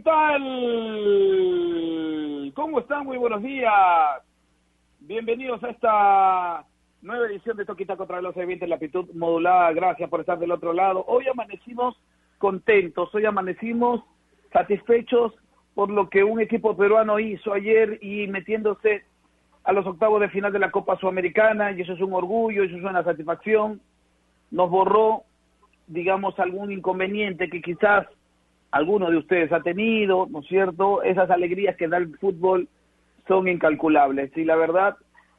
[0.00, 0.42] ¿Qué tal?
[2.54, 3.04] ¿Cómo están?
[3.04, 3.70] Muy buenos días.
[5.00, 6.64] Bienvenidos a esta
[7.02, 9.70] nueva edición de Toquita contra los eventos en la actitud modulada.
[9.74, 11.04] Gracias por estar del otro lado.
[11.06, 12.02] Hoy amanecimos
[12.38, 14.02] contentos, hoy amanecimos
[14.54, 15.34] satisfechos
[15.74, 19.04] por lo que un equipo peruano hizo ayer y metiéndose
[19.64, 22.74] a los octavos de final de la Copa Sudamericana y eso es un orgullo, eso
[22.74, 23.82] es una satisfacción.
[24.50, 25.24] Nos borró,
[25.88, 28.06] digamos, algún inconveniente que quizás
[28.70, 31.02] alguno de ustedes ha tenido, ¿no es cierto?
[31.02, 32.68] Esas alegrías que da el fútbol
[33.26, 34.36] son incalculables.
[34.36, 34.96] Y la verdad,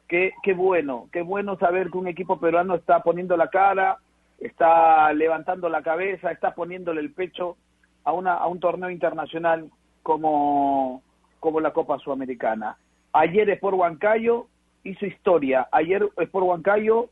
[0.07, 3.97] que qué bueno, qué bueno saber que un equipo peruano está poniendo la cara,
[4.39, 7.57] está levantando la cabeza, está poniéndole el pecho
[8.03, 9.69] a, una, a un torneo internacional
[10.03, 11.01] como,
[11.39, 12.77] como la Copa Sudamericana.
[13.13, 14.47] Ayer Sport Huancayo
[14.83, 15.67] hizo historia.
[15.71, 17.09] Ayer Sport Huancayo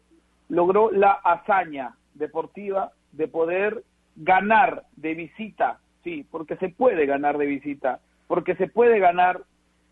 [0.49, 3.83] logró la hazaña deportiva de poder
[4.15, 9.41] ganar de visita sí, porque se puede ganar de visita, porque se puede ganar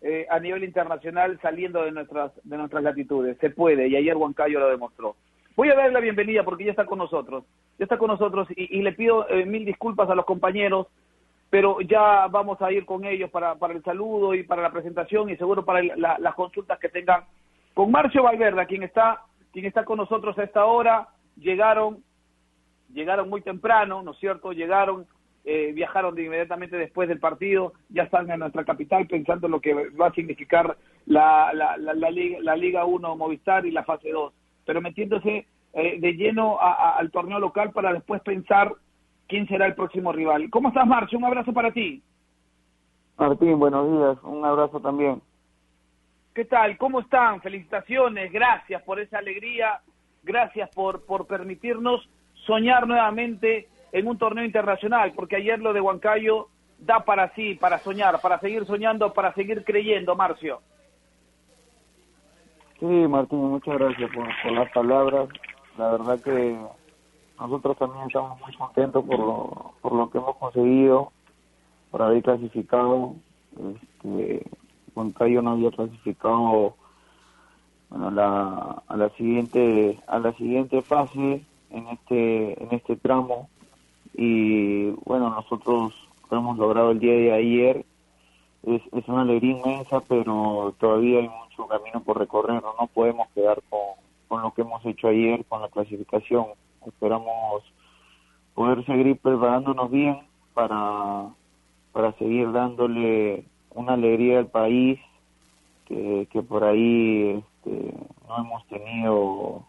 [0.00, 4.60] eh, a nivel internacional saliendo de nuestras de nuestras latitudes, se puede, y ayer Huancayo
[4.60, 5.16] lo demostró.
[5.56, 7.44] Voy a darle la bienvenida porque ya está con nosotros,
[7.78, 10.86] ya está con nosotros y, y le pido eh, mil disculpas a los compañeros,
[11.50, 15.30] pero ya vamos a ir con ellos para, para el saludo y para la presentación
[15.30, 17.24] y seguro para el- la- las consultas que tengan
[17.74, 22.04] con Marcio Valverde, quien está, quien está con nosotros a esta hora, llegaron
[22.92, 24.52] llegaron muy temprano, ¿no es cierto?
[24.52, 25.06] Llegaron,
[25.44, 29.60] eh, viajaron de inmediatamente después del partido, ya están en nuestra capital pensando en lo
[29.60, 30.76] que va a significar
[31.06, 34.32] la, la, la, la Liga, la Liga 1 Movistar y la fase 2,
[34.66, 38.72] pero metiéndose eh, de lleno a- a- al torneo local para después pensar
[39.26, 40.48] quién será el próximo rival.
[40.50, 41.18] ¿Cómo estás, Marcio?
[41.18, 42.02] Un abrazo para ti.
[43.16, 44.24] Martín, buenos días.
[44.24, 45.20] Un abrazo también.
[46.34, 46.76] ¿Qué tal?
[46.78, 47.40] ¿Cómo están?
[47.40, 49.80] Felicitaciones, gracias por esa alegría,
[50.22, 52.08] gracias por, por permitirnos
[52.46, 57.78] soñar nuevamente en un torneo internacional, porque ayer lo de Huancayo da para sí, para
[57.80, 60.60] soñar, para seguir soñando, para seguir creyendo, Marcio.
[62.78, 65.28] Sí, Martín, muchas gracias por, las palabras.
[65.76, 66.56] La verdad que
[67.40, 71.12] nosotros también estamos muy contentos por lo, por lo que hemos conseguido,
[71.90, 73.14] por haber clasificado.
[73.74, 74.46] Este,
[74.94, 76.76] Huancayo no había clasificado
[77.88, 83.48] bueno, la, a la siguiente a la siguiente fase en este en este tramo
[84.14, 85.94] y bueno nosotros
[86.30, 87.86] lo hemos logrado el día de ayer
[88.62, 92.62] es, es una alegría inmensa, pero todavía hay mucho camino por recorrer.
[92.62, 93.80] No nos podemos quedar con,
[94.26, 96.46] con lo que hemos hecho ayer, con la clasificación.
[96.86, 97.62] Esperamos
[98.54, 100.18] poder seguir preparándonos bien
[100.54, 101.28] para,
[101.92, 103.44] para seguir dándole
[103.74, 104.98] una alegría al país
[105.86, 107.94] que, que por ahí este,
[108.28, 109.62] no hemos tenido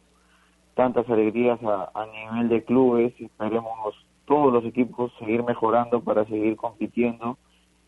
[0.74, 3.14] tantas alegrías a, a nivel de clubes.
[3.20, 3.96] Esperemos
[4.30, 7.38] todos los equipos seguir mejorando para seguir compitiendo.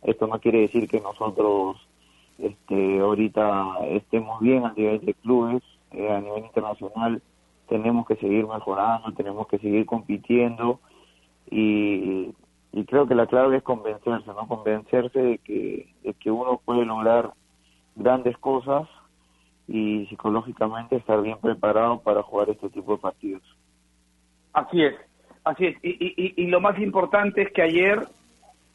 [0.01, 1.77] Esto no quiere decir que nosotros
[2.39, 5.61] este, ahorita estemos bien a nivel de clubes,
[5.91, 7.21] eh, a nivel internacional.
[7.69, 10.79] Tenemos que seguir mejorando, tenemos que seguir compitiendo
[11.49, 12.33] y,
[12.73, 14.47] y creo que la clave es convencerse, ¿no?
[14.47, 17.33] Convencerse de que, de que uno puede lograr
[17.95, 18.89] grandes cosas
[19.67, 23.43] y psicológicamente estar bien preparado para jugar este tipo de partidos.
[24.53, 24.95] Así es,
[25.43, 25.77] así es.
[25.83, 28.07] Y, y, y- lo más importante es que ayer,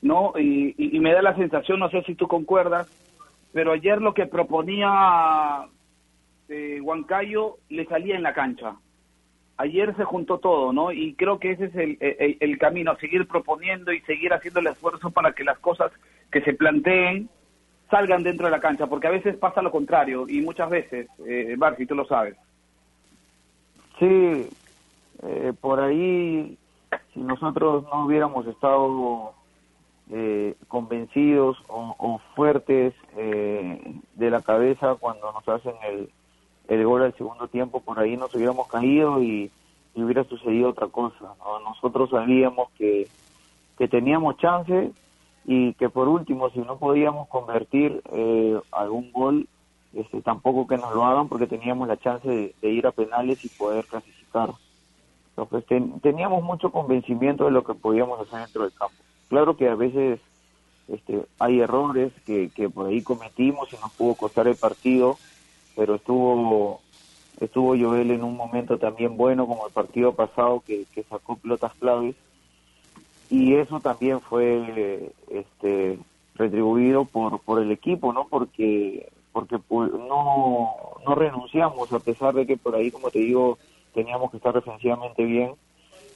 [0.02, 0.32] ¿no?
[0.38, 2.88] Y, me da la sensación, no sé si tú concuerdas,
[3.52, 5.66] pero ayer lo que proponía
[6.48, 8.76] eh, Huancayo le salía en la cancha.
[9.58, 10.92] Ayer se juntó todo, ¿no?
[10.92, 14.66] Y creo que ese es el, el, el camino, seguir proponiendo y seguir haciendo el
[14.66, 15.90] esfuerzo para que las cosas
[16.30, 17.30] que se planteen
[17.90, 21.56] salgan dentro de la cancha, porque a veces pasa lo contrario, y muchas veces, eh,
[21.88, 22.36] tú lo sabes.
[23.98, 24.48] Sí,
[25.22, 26.58] eh, por ahí
[27.12, 29.32] si nosotros no hubiéramos estado
[30.10, 36.10] eh, convencidos o, fuertes eh, de la cabeza cuando nos hacen el,
[36.68, 39.50] el gol al segundo tiempo, por ahí nos hubiéramos caído y,
[39.94, 41.32] hubiera sucedido otra cosa.
[41.64, 43.08] Nosotros sabíamos que,
[43.78, 44.92] que teníamos chance
[45.46, 49.48] y que por último, si no podíamos convertir eh, algún gol,
[49.94, 53.48] este, tampoco que nos lo hagan porque teníamos la chance de, ir a penales y
[53.48, 54.50] poder clasificar.
[55.36, 58.94] Entonces teníamos mucho convencimiento de lo que podíamos hacer dentro del campo.
[59.28, 60.20] Claro que a veces
[60.88, 65.18] este, hay errores que, que por ahí cometimos y nos pudo costar el partido,
[65.74, 66.80] pero estuvo
[67.40, 71.74] estuvo Joel en un momento también bueno como el partido pasado que, que sacó pelotas
[71.74, 72.14] claves.
[73.28, 75.98] Y eso también fue este
[76.36, 80.70] retribuido por por el equipo no porque porque pues, no
[81.04, 83.58] no renunciamos a pesar de que por ahí como te digo
[83.96, 85.52] teníamos que estar defensivamente bien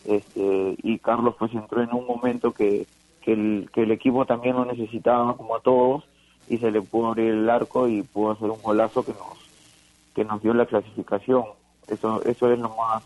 [0.04, 2.86] este y Carlos pues entró en un momento que
[3.22, 6.04] que el, que el equipo también lo necesitaba como a todos
[6.48, 9.38] y se le pudo abrir el arco y pudo hacer un golazo que nos
[10.14, 11.44] que nos dio la clasificación.
[11.88, 13.02] Eso eso es lo más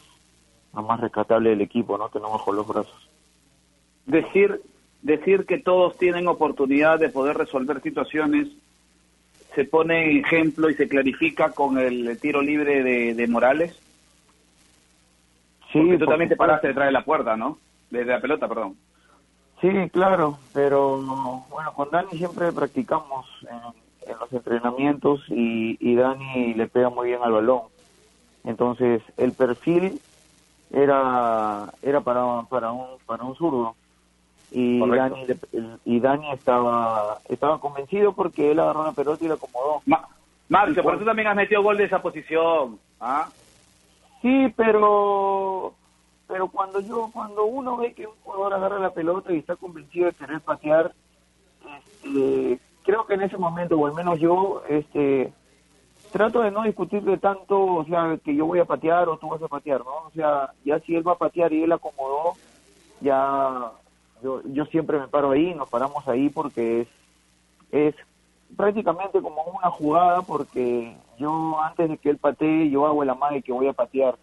[0.75, 3.09] lo más rescatable del equipo no que no bajó los brazos.
[4.07, 4.61] Decir
[5.03, 8.49] decir que todos tienen oportunidad de poder resolver situaciones
[9.55, 12.83] se pone ejemplo y se clarifica con el tiro libre
[13.15, 13.79] de, Morales.
[15.75, 17.59] Sí, Porque tú también te paraste detrás de la puerta, ¿no?
[17.91, 18.77] De, la pelota, perdón.
[19.61, 20.99] Sí, claro, pero
[21.51, 27.21] bueno, con Dani siempre practicamos en, los entrenamientos y, y Dani le pega muy bien
[27.25, 27.63] al balón.
[28.45, 29.99] Entonces, el perfil
[30.71, 33.75] era era para, para un para un zurdo
[34.53, 35.27] y Dani,
[35.85, 39.83] y Dani estaba estaba convencido porque él agarró una pelota y la acomodó.
[39.87, 40.07] Ma
[40.49, 42.79] Marcio, por eso también has metido gol de esa posición.
[43.01, 43.29] ¿ah?
[44.25, 45.75] Sí, pero
[46.27, 50.07] pero cuando yo cuando uno ve que un jugador agarra la pelota y está convencido
[50.07, 50.95] de querer patear,
[51.77, 55.31] este, creo que en ese momento, o al menos yo, este
[56.11, 59.43] trato de no discutirle tanto, o sea, que yo voy a patear o tú vas
[59.43, 60.07] a patear, ¿no?
[60.07, 62.33] O sea, ya si él va a patear y él acomodó,
[63.03, 63.73] ya
[64.23, 66.89] yo, yo siempre me paro ahí, nos paramos ahí porque es,
[67.73, 67.95] es
[68.57, 73.43] prácticamente como una jugada porque yo antes de que él patee, yo hago el amague
[73.43, 74.17] que voy a patear.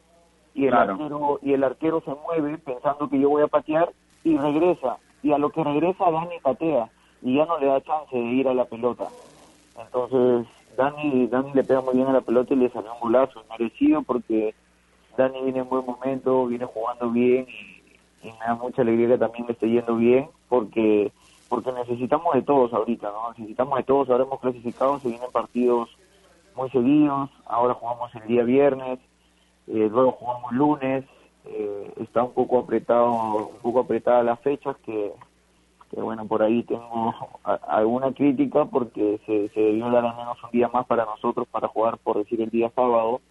[0.54, 3.92] Y el arquero y el arquero se mueve pensando que yo voy a patear
[4.24, 4.98] y regresa.
[5.24, 6.90] Y a lo que regresa Dani patea.
[7.22, 9.08] Y ya no le da chance de ir a la pelota.
[9.80, 13.44] Entonces Dani Dani le pega muy bien a la pelota y le salió un golazo.
[13.50, 14.54] Merecido porque
[15.16, 17.82] Dani viene en buen momento, viene jugando bien y
[18.24, 21.12] y me da mucha alegría que también me esté yendo bien porque
[21.50, 23.32] porque necesitamos de todos ahorita, ¿no?
[23.32, 25.90] Necesitamos de todos, ahora hemos clasificado, se vienen partidos
[26.56, 29.00] muy seguidos, ahora jugamos el día viernes,
[29.68, 31.06] eh, luego jugamos lunes,
[31.46, 33.12] eh, está un poco apretado,
[33.48, 35.12] un poco apretada las fechas que,
[35.94, 37.14] bueno, por ahí tengo
[37.68, 41.68] alguna crítica porque se, se debió dar al menos un día más para nosotros para
[41.68, 43.22] jugar, por decir, el día sábado,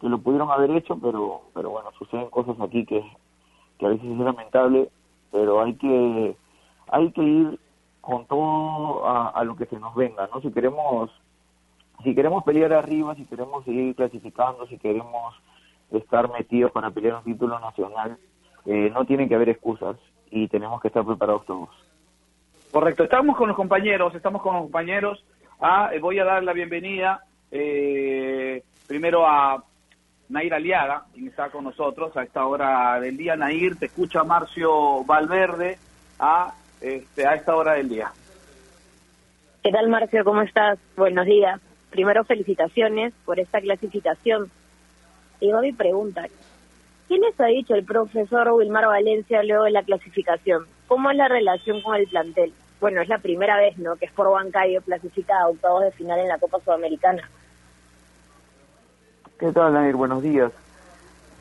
[0.00, 3.02] que lo pudieron haber hecho, pero, pero bueno, suceden cosas aquí que
[3.78, 4.88] que a veces es lamentable,
[5.30, 6.36] pero hay que,
[6.88, 7.60] hay que ir
[8.00, 10.40] con todo a, lo que se nos venga, ¿no?
[10.40, 11.10] Si queremos,
[12.02, 15.34] si queremos pelear arriba, si queremos seguir clasificando, si queremos
[15.90, 18.18] estar metidos para pelear un título nacional,
[18.66, 19.96] eh, no tienen que haber excusas
[20.30, 21.68] y tenemos que estar preparados todos.
[22.72, 25.24] Correcto, estamos con los compañeros, estamos con los compañeros.
[25.60, 29.62] Ah, eh, voy a dar la bienvenida eh, primero a
[30.28, 33.36] Nair Aliaga, quien está con nosotros a esta hora del día.
[33.36, 35.78] Nair, te escucha Marcio Valverde
[36.18, 38.10] a, este, a esta hora del día.
[39.62, 40.24] ¿Qué tal, Marcio?
[40.24, 40.78] ¿Cómo estás?
[40.96, 41.60] Buenos días.
[41.90, 44.50] Primero, felicitaciones por esta clasificación.
[45.40, 46.26] Y mi pregunta.
[47.08, 50.66] ¿Quién les ha dicho el profesor Wilmar Valencia luego de la clasificación?
[50.88, 52.52] ¿Cómo es la relación con el plantel?
[52.80, 56.18] Bueno, es la primera vez, ¿no?, que es por Bancayo clasifica a octavos de final
[56.18, 57.28] en la Copa Sudamericana.
[59.38, 59.94] ¿Qué tal, Nair?
[59.94, 60.50] Buenos días.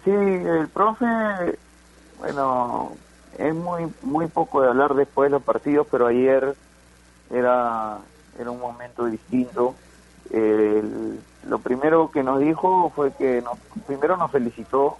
[0.03, 1.05] Sí, el profe,
[2.19, 2.91] bueno,
[3.37, 6.55] es muy muy poco de hablar después de los partidos, pero ayer
[7.31, 7.97] era,
[8.39, 9.75] era un momento distinto.
[10.31, 14.97] Lo primero que nos dijo fue que nos, primero nos felicitó,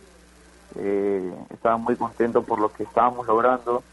[0.76, 3.84] eh, estaba muy contento por lo que estábamos logrando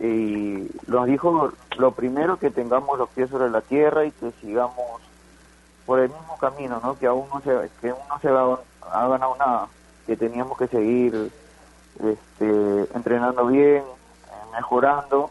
[0.00, 5.00] y nos dijo lo primero que tengamos los pies sobre la tierra y que sigamos
[5.84, 6.98] por el mismo camino, ¿no?
[6.98, 9.68] Que aún no se, que aún no se ha, ganado nada,
[10.06, 11.30] que teníamos que seguir
[12.02, 15.30] este, entrenando bien, eh, mejorando,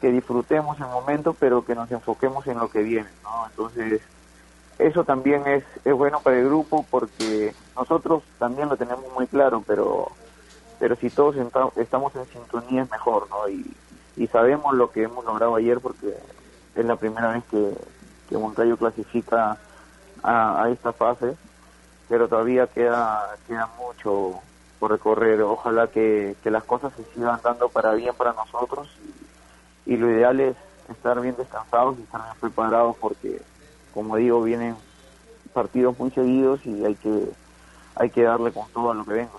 [0.00, 3.46] que disfrutemos el momento, pero que nos enfoquemos en lo que viene, ¿no?
[3.46, 4.02] Entonces,
[4.78, 9.62] eso también es, es bueno para el grupo porque nosotros también lo tenemos muy claro,
[9.66, 10.08] pero
[10.78, 11.36] pero si todos
[11.76, 13.48] estamos en sintonía es mejor, ¿no?
[13.48, 13.64] Y,
[14.16, 16.14] y sabemos lo que hemos logrado ayer porque
[16.74, 17.72] es la primera vez que,
[18.28, 19.56] que Moncayo clasifica
[20.22, 21.36] a, a esta fase,
[22.08, 24.40] pero todavía queda, queda mucho
[24.78, 25.40] por recorrer.
[25.42, 28.88] Ojalá que, que las cosas se sigan dando para bien para nosotros
[29.86, 30.56] y, lo ideal es
[30.90, 33.40] estar bien descansados y estar bien preparados porque,
[33.94, 34.74] como digo, vienen
[35.52, 37.28] partidos muy seguidos y hay que
[37.96, 39.30] hay que darle con todo a lo que venga.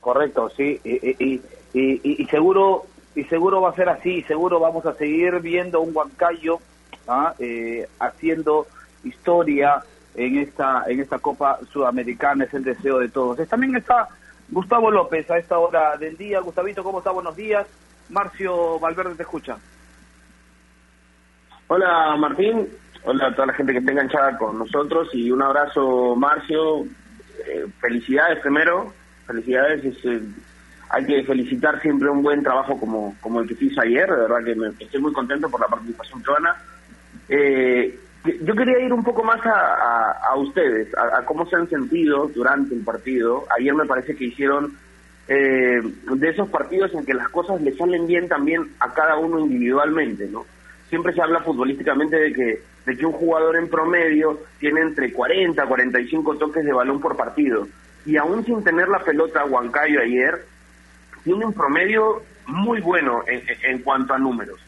[0.00, 1.40] Correcto, sí, y, y,
[1.72, 6.58] y, seguro y seguro va a ser así, seguro vamos a seguir viendo un Huancayo
[7.06, 7.34] ¿ah?
[7.38, 8.66] eh, haciendo
[9.04, 9.82] historia
[10.14, 13.46] en esta en esta Copa Sudamericana, es el deseo de todos.
[13.48, 14.08] También está
[14.48, 16.40] Gustavo López a esta hora del día.
[16.40, 17.12] Gustavito, ¿cómo está?
[17.12, 17.66] Buenos días.
[18.08, 19.58] Marcio Valverde te escucha.
[21.72, 22.66] Hola Martín,
[23.04, 26.84] hola a toda la gente que está enganchada con nosotros y un abrazo Marcio.
[27.46, 28.92] Eh, felicidades primero,
[29.24, 29.84] felicidades.
[30.04, 30.20] Eh,
[30.88, 34.44] hay que felicitar siempre un buen trabajo como, como el que hizo ayer, de verdad
[34.44, 36.56] que me, estoy muy contento por la participación peruana.
[37.28, 37.96] Eh,
[38.42, 42.74] yo quería ir un poco más a, a, ustedes, a, cómo se han sentido durante
[42.74, 43.44] el partido.
[43.56, 44.76] Ayer me parece que hicieron
[45.28, 49.38] eh, de esos partidos en que las cosas le salen bien también a cada uno
[49.38, 50.44] individualmente, ¿no?
[50.90, 55.62] Siempre se habla futbolísticamente de que, de que un jugador en promedio tiene entre 40
[55.62, 57.66] a 45 toques de balón por partido.
[58.04, 60.44] Y aún sin tener la pelota Huancayo ayer,
[61.24, 64.60] tiene un promedio muy bueno en, en cuanto a números.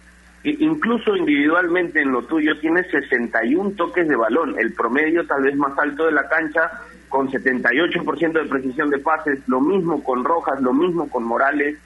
[0.44, 5.78] Incluso individualmente en lo tuyo tienes 61 toques de balón, el promedio tal vez más
[5.78, 10.72] alto de la cancha, con 78% de precisión de pases, lo mismo con Rojas, lo
[10.72, 11.78] mismo con Morales,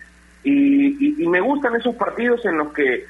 [0.43, 3.05] y, me gustan esos partidos en los que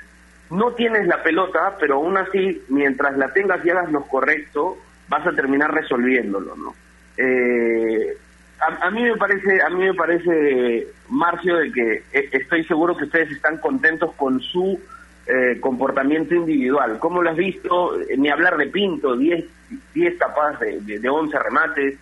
[0.50, 5.26] no tienes la pelota, pero aún así, mientras la tengas y hagas lo correcto, vas
[5.26, 6.74] a terminar resolviéndolo, ¿no?
[7.16, 8.16] Eh,
[8.58, 13.04] a, mí me parece, a mí me parece, Marcio, de que eh, estoy seguro que
[13.04, 14.80] ustedes están contentos con su
[15.26, 16.98] eh, comportamiento individual.
[16.98, 18.00] ¿Cómo lo has visto?
[18.00, 19.44] Eh, ni hablar de Pinto, 10
[19.92, 21.98] diez, tapas de, de, 11 remates.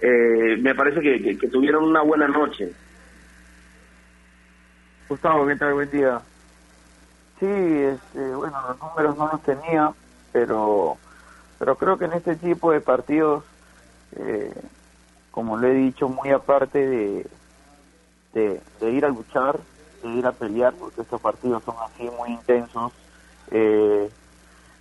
[0.00, 2.70] Me parece que, que, tuvieron una buena noche.
[5.08, 5.74] Gustavo, ¿qué tal?
[5.74, 6.20] Buen día.
[7.38, 9.92] Sí, este, bueno, los números no los tenía,
[10.32, 10.96] pero,
[11.58, 13.44] pero creo que en este tipo de partidos,
[15.30, 17.26] como le he dicho, muy aparte de,
[18.32, 19.60] de ir a luchar,
[20.02, 22.92] ir a pelear porque estos partidos son así muy intensos.
[23.50, 24.10] Eh,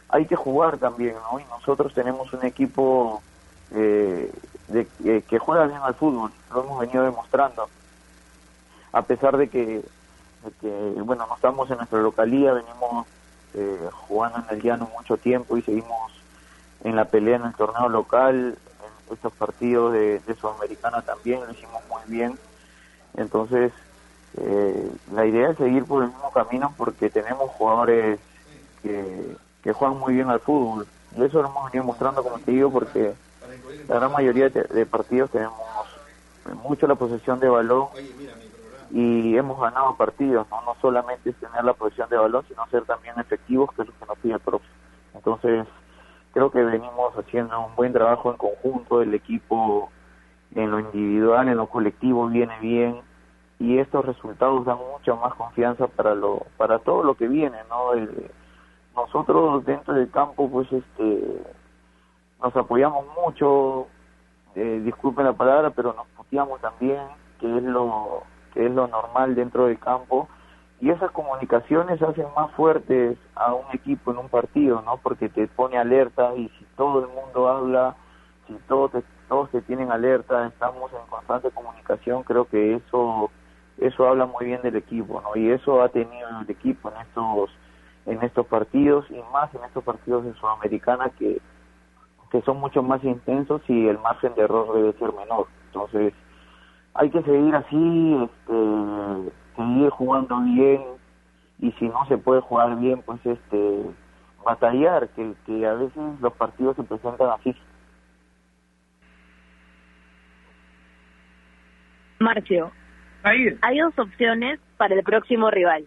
[0.09, 1.39] hay que jugar también, ¿no?
[1.39, 3.21] Y nosotros tenemos un equipo
[3.71, 4.31] eh,
[4.67, 7.69] de, eh, que juega bien al fútbol, lo hemos venido demostrando.
[8.91, 9.83] A pesar de que,
[11.03, 13.07] bueno, no estamos en nuestra localía, venimos
[14.07, 16.11] jugando en el llano mucho tiempo y seguimos
[16.83, 18.57] en la pelea en el torneo local,
[19.07, 22.37] en estos partidos de, de Sudamericana también lo hicimos muy bien.
[23.15, 23.71] Entonces,
[24.37, 28.19] eh, la idea es seguir por el mismo camino porque tenemos jugadores
[28.81, 30.87] que, que juegan muy bien al fútbol.
[31.15, 33.13] Y eso lo hemos venido mostrando, como te digo, porque
[33.87, 35.53] la gran mayoría de, partidos tenemos
[36.63, 37.87] mucho la posesión de balón
[38.93, 40.61] y hemos ganado partidos, ¿no?
[40.61, 44.05] no solamente tener la posesión de balón, sino ser también efectivos, que es lo que
[44.05, 44.67] nos pide el profe.
[45.15, 45.65] Entonces,
[46.31, 49.89] creo que venimos haciendo un buen trabajo en conjunto, el equipo
[50.53, 53.01] en lo individual, en lo colectivo viene bien,
[53.57, 57.91] y estos resultados dan mucha más confianza para lo para todo lo que viene no
[58.93, 61.41] nosotros dentro del campo pues este
[62.41, 63.87] nos apoyamos mucho
[64.55, 67.03] eh, disculpen la palabra pero nos puteamos también
[67.39, 68.23] que es lo
[68.53, 70.27] que es lo normal dentro del campo
[70.79, 75.47] y esas comunicaciones hacen más fuertes a un equipo en un partido no porque te
[75.47, 77.95] pone alerta y si todo el mundo habla
[78.47, 78.91] si todos
[79.29, 83.31] todos te tienen alerta estamos en constante comunicación creo que eso
[83.77, 85.35] eso habla muy bien del equipo, ¿no?
[85.35, 87.49] Y eso ha tenido el equipo en estos
[88.05, 91.41] en estos partidos y más en estos partidos de Sudamericana que
[92.31, 95.47] que son mucho más intensos y el margen de error debe ser menor.
[95.67, 96.13] Entonces,
[96.93, 100.81] hay que seguir así, este, seguir jugando bien
[101.59, 103.81] y si no se puede jugar bien, pues este
[104.45, 107.55] batallar, que, que a veces los partidos se presentan así.
[112.19, 112.71] Marcio,
[113.23, 115.85] hay dos opciones para el próximo rival.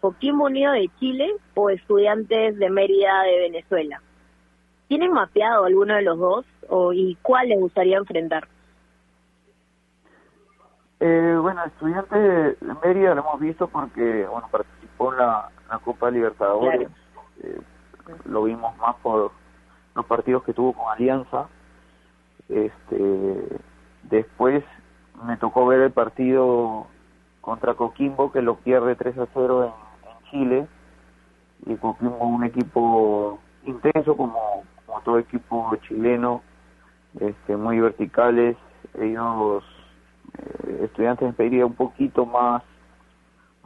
[0.00, 4.00] Coquimbo Unido de Chile o Estudiantes de Mérida de Venezuela.
[4.86, 8.48] ¿Tienen mapeado alguno de los dos o, y cuál les gustaría enfrentar?
[11.00, 15.50] Eh, bueno, Estudiantes de Mérida lo hemos visto porque bueno participó en la,
[15.84, 16.88] Copa Libertadores.
[17.42, 17.60] Eh,
[18.24, 19.30] lo vimos más por
[19.94, 21.48] los partidos que tuvo con Alianza.
[22.48, 23.60] Este,
[24.04, 24.64] después
[25.24, 26.86] me tocó ver el partido
[27.42, 30.66] contra Coquimbo que lo pierde 3 a 0 en, en Chile
[31.66, 36.42] y Coquimbo un equipo intenso como, como todo equipo chileno
[37.20, 38.56] este muy verticales
[38.98, 39.64] ellos
[40.36, 42.62] eh, estudiantes pediría un poquito más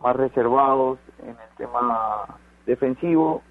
[0.02, 2.26] más reservados en el tema
[2.66, 3.42] defensivo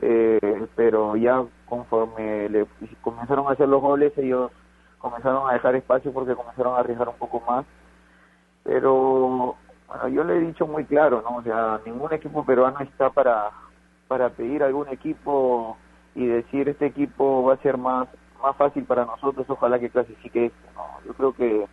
[0.00, 2.66] eh, pero ya conforme le
[3.00, 4.50] comenzaron a hacer los goles ellos
[4.98, 7.64] comenzaron a dejar espacio porque comenzaron a arriesgar un poco más.
[8.64, 9.56] Pero
[9.88, 13.50] bueno yo le he dicho muy claro no o sea ningún equipo peruano está para
[14.08, 15.76] para pedir algún equipo
[16.14, 18.08] y decir este equipo va a ser más
[18.42, 21.68] más fácil para nosotros ojalá que clasifique este, no yo creo que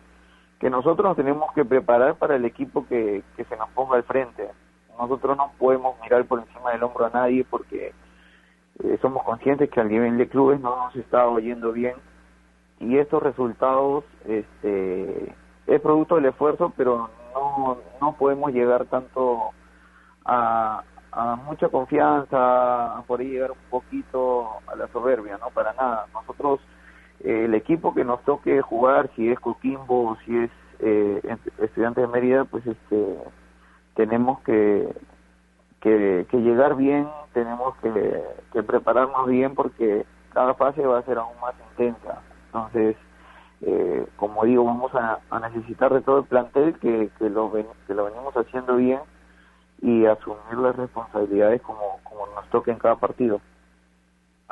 [0.64, 4.02] que nosotros nos tenemos que preparar para el equipo que, que se nos ponga al
[4.04, 4.48] frente.
[4.98, 7.92] Nosotros no podemos mirar por encima del hombro a nadie porque
[8.82, 11.96] eh, somos conscientes que al nivel de clubes no nos está oyendo bien.
[12.80, 15.34] Y estos resultados este
[15.66, 19.50] es producto del esfuerzo pero no no podemos llegar tanto
[20.24, 25.74] a, a mucha confianza a por ahí llegar un poquito a la soberbia no para
[25.74, 26.06] nada.
[26.14, 26.60] Nosotros
[27.24, 32.08] el equipo que nos toque jugar si es Coquimbo o si es eh, estudiantes de
[32.08, 33.16] Mérida pues este
[33.94, 34.88] tenemos que
[35.84, 41.38] que, llegar bien, tenemos que, que prepararnos bien porque cada fase va a ser aún
[41.40, 42.22] más intensa.
[42.46, 42.96] Entonces,
[43.60, 47.66] eh, como digo, vamos a, a, necesitar de todo el plantel que, que, lo ven,
[47.86, 49.00] que lo venimos haciendo bien
[49.82, 53.40] y asumir las responsabilidades como, como nos toque en cada partido.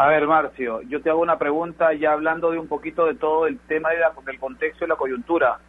[0.03, 3.47] A ver, Marcio, yo te hago una pregunta ya hablando de un poquito de todo
[3.47, 5.61] el tema de la, del contexto y la coyuntura.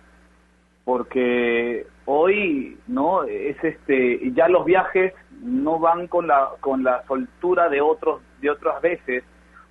[0.85, 7.69] Porque hoy no es este ya los viajes no van con la con la soltura
[7.69, 9.23] de otros de otras veces.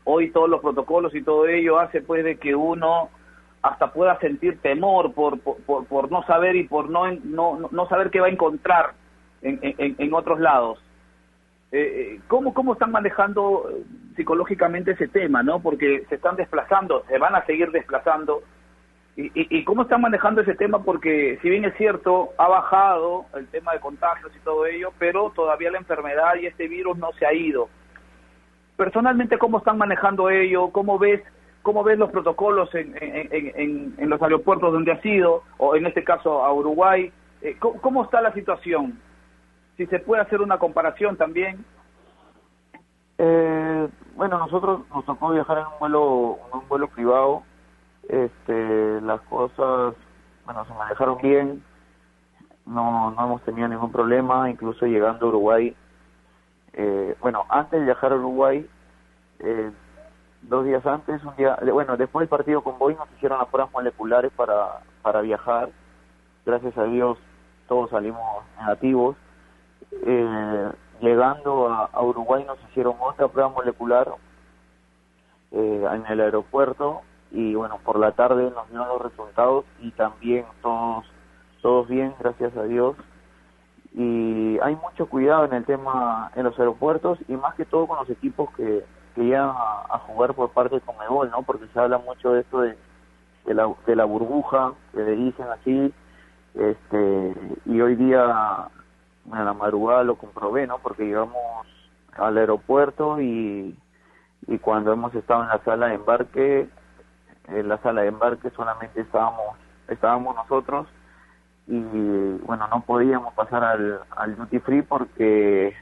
[0.05, 3.09] Hoy todos los protocolos y todo ello hace pues de que uno
[3.63, 8.11] hasta pueda sentir temor por por, por no saber y por no, no no saber
[8.11, 8.93] qué va a encontrar
[9.43, 10.79] en, en, en otros lados.
[11.73, 13.67] Eh, ¿cómo, ¿Cómo están manejando
[14.17, 15.43] psicológicamente ese tema?
[15.43, 18.43] no Porque se están desplazando, se van a seguir desplazando,
[19.15, 20.83] ¿Y, y, cómo están manejando ese tema?
[20.83, 25.31] Porque si bien es cierto, ha bajado el tema de contagios y todo ello, pero
[25.31, 27.69] todavía la enfermedad y este virus no se ha ido.
[28.77, 30.71] Personalmente, ¿cómo están manejando ello?
[30.71, 31.23] ¿Cómo ves
[31.61, 35.85] cómo ves los protocolos en, en, en, en los aeropuertos donde has ido, o en
[35.85, 37.13] este caso a Uruguay?
[37.43, 38.99] Eh, ¿cómo, ¿Cómo está la situación?
[39.77, 41.65] Si se puede hacer una comparación también.
[43.19, 47.43] Eh, bueno, nosotros nos tocó viajar en un vuelo, un vuelo privado
[48.09, 49.95] este las cosas
[50.45, 51.63] bueno se manejaron bien
[52.67, 55.75] no no hemos tenido ningún problema incluso llegando a Uruguay
[56.73, 58.69] eh, bueno antes de viajar a Uruguay
[59.39, 59.71] eh,
[60.43, 63.73] dos días antes un día bueno después del partido con Boeing nos hicieron las pruebas
[63.73, 65.71] moleculares para para viajar
[66.45, 67.19] gracias a Dios
[67.69, 69.17] todos salimos negativos
[70.05, 70.71] eh,
[71.03, 74.09] llegando a, Uruguay nos hicieron otra prueba molecular
[75.51, 80.47] eh, en el aeropuerto y bueno, por la tarde nos dieron los resultados y también
[80.63, 81.05] todos,
[81.61, 82.97] todos bien, gracias a Dios.
[83.95, 87.99] Y hay mucho cuidado en el tema en los aeropuertos y más que todo con
[87.99, 88.85] los equipos que,
[89.15, 91.43] que llegan a, a jugar por parte de Comebol, ¿no?
[91.43, 92.77] Porque se habla mucho de esto de,
[93.45, 95.93] de, la, de la burbuja, que le dicen así,
[96.55, 97.35] este,
[97.67, 98.69] y hoy día,
[99.27, 100.79] en la madrugada lo comprobé, ¿no?
[100.79, 101.67] Porque llegamos
[102.17, 103.77] al aeropuerto y,
[104.47, 106.69] y cuando hemos estado en la sala de embarque,
[107.49, 109.57] en la sala de embarque solamente estábamos
[109.89, 110.87] estábamos nosotros
[111.67, 111.81] y
[112.45, 115.75] bueno no podíamos pasar al, al duty free porque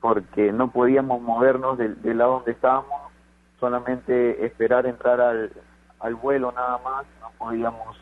[0.00, 3.12] porque no podíamos movernos del, del lado donde estábamos
[3.58, 5.52] solamente esperar entrar al,
[6.00, 7.96] al vuelo nada más no podíamos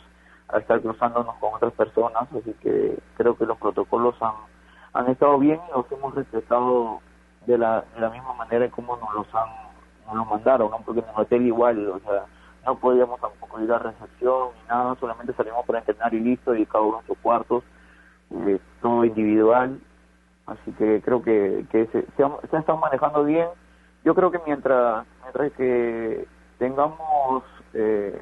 [0.55, 4.35] estar cruzándonos con otras personas así que creo que los protocolos han
[4.93, 7.01] han estado bien y los hemos respetado
[7.47, 9.49] de la de la misma manera como nos los han
[10.07, 10.79] nos lo mandaron ¿no?
[10.85, 12.27] porque en el hotel igual o sea
[12.67, 16.67] no podíamos tampoco ir a recepción ni nada, solamente salimos para entrenar y listo, y
[16.67, 17.63] cada uno en sus cuartos,
[18.33, 19.79] eh, todo individual,
[20.47, 23.49] así que creo que, que se, se, se estado manejando bien.
[24.05, 26.27] Yo creo que mientras, mientras que
[26.59, 28.21] tengamos, eh,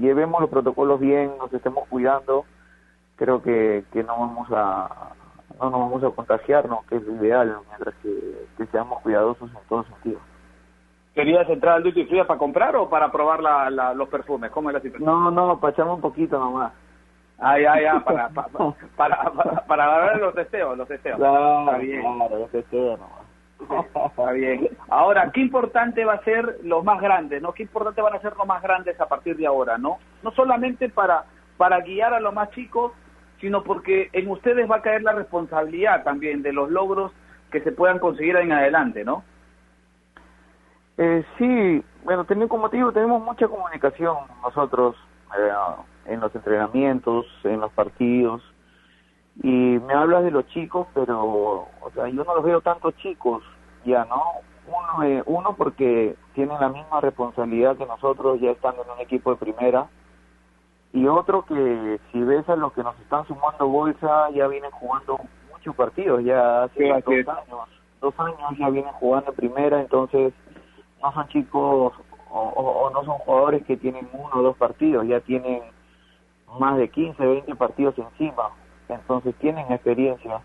[0.00, 2.44] llevemos los protocolos bien, nos estemos cuidando,
[3.16, 5.12] creo que, que no vamos a
[5.58, 9.68] no nos vamos a contagiarnos, que es lo ideal, mientras que, que seamos cuidadosos en
[9.68, 10.20] todo sentido.
[11.14, 14.50] ¿Querías entrar al duty free para comprar o para probar la, la, los perfumes?
[14.50, 15.06] ¿Cómo es la situación?
[15.06, 16.72] No, no, para echarme un poquito nomás.
[17.38, 18.48] Ah, ya, ya, para, para,
[18.96, 21.16] para, para, para ver los testeos, los testeos.
[21.16, 22.02] Claro, Está bien.
[22.02, 23.25] claro, los testeos nomás.
[24.06, 24.68] Está bien.
[24.88, 27.52] Ahora, ¿qué importante va a ser los más grandes, no?
[27.52, 29.98] ¿Qué importante van a ser los más grandes a partir de ahora, no?
[30.22, 31.24] No solamente para
[31.56, 32.92] para guiar a los más chicos,
[33.40, 37.12] sino porque en ustedes va a caer la responsabilidad también de los logros
[37.50, 39.24] que se puedan conseguir en adelante, ¿no?
[40.98, 44.96] Eh, sí, bueno, tenemos, como te digo, tenemos mucha comunicación nosotros
[45.38, 45.50] eh,
[46.06, 48.42] en los entrenamientos, en los partidos,
[49.42, 53.42] y me hablas de los chicos, pero o sea, yo no los veo tanto chicos
[53.84, 54.22] ya, ¿no?
[54.66, 59.30] Uno, eh, uno porque tienen la misma responsabilidad que nosotros ya estando en un equipo
[59.30, 59.88] de primera,
[60.92, 65.18] y otro que si ves a los que nos están sumando bolsa, ya vienen jugando
[65.52, 67.68] muchos partidos, ya hace dos años,
[68.00, 70.32] dos años ya vienen jugando en primera, entonces
[71.02, 71.92] no son chicos
[72.30, 75.62] o, o, no son jugadores que tienen uno o dos partidos, ya tienen
[76.58, 78.50] más de 15, 20 partidos encima,
[78.88, 80.40] entonces tienen experiencia.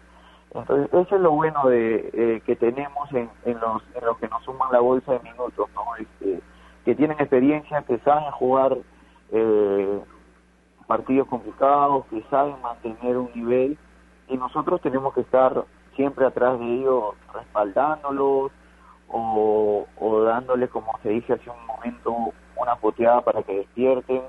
[0.53, 4.27] Entonces eso es lo bueno de eh, que tenemos en, en, los, en los que
[4.27, 5.95] nos suman la bolsa de minutos, ¿no?
[5.97, 6.41] Este,
[6.83, 8.77] que tienen experiencia, que saben jugar
[9.31, 9.99] eh,
[10.87, 13.77] partidos complicados, que saben mantener un nivel
[14.27, 15.63] y nosotros tenemos que estar
[15.95, 18.51] siempre atrás de ellos respaldándolos
[19.07, 24.23] o, o dándoles, como se dice hace un momento, una poteada para que despierten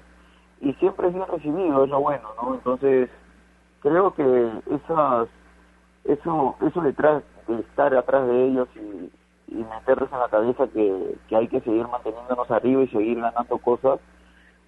[0.60, 2.54] y siempre es bien recibido, es lo bueno, ¿no?
[2.54, 3.10] Entonces
[3.82, 5.28] creo que esas
[6.04, 9.10] eso eso detrás de estar atrás de ellos y,
[9.48, 13.58] y meterles en la cabeza que, que hay que seguir manteniéndonos arriba y seguir ganando
[13.58, 14.00] cosas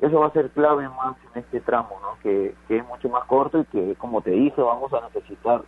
[0.01, 3.25] eso va a ser clave más en este tramo no que, que es mucho más
[3.25, 5.63] corto y que como te dije vamos a necesitar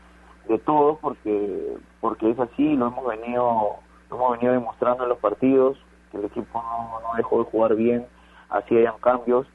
[0.48, 3.76] de todo porque porque es así lo hemos venido
[4.10, 5.78] lo hemos venido demostrando en los partidos
[6.10, 8.06] que el equipo no, no dejó de jugar bien
[8.50, 9.46] así hayan cambios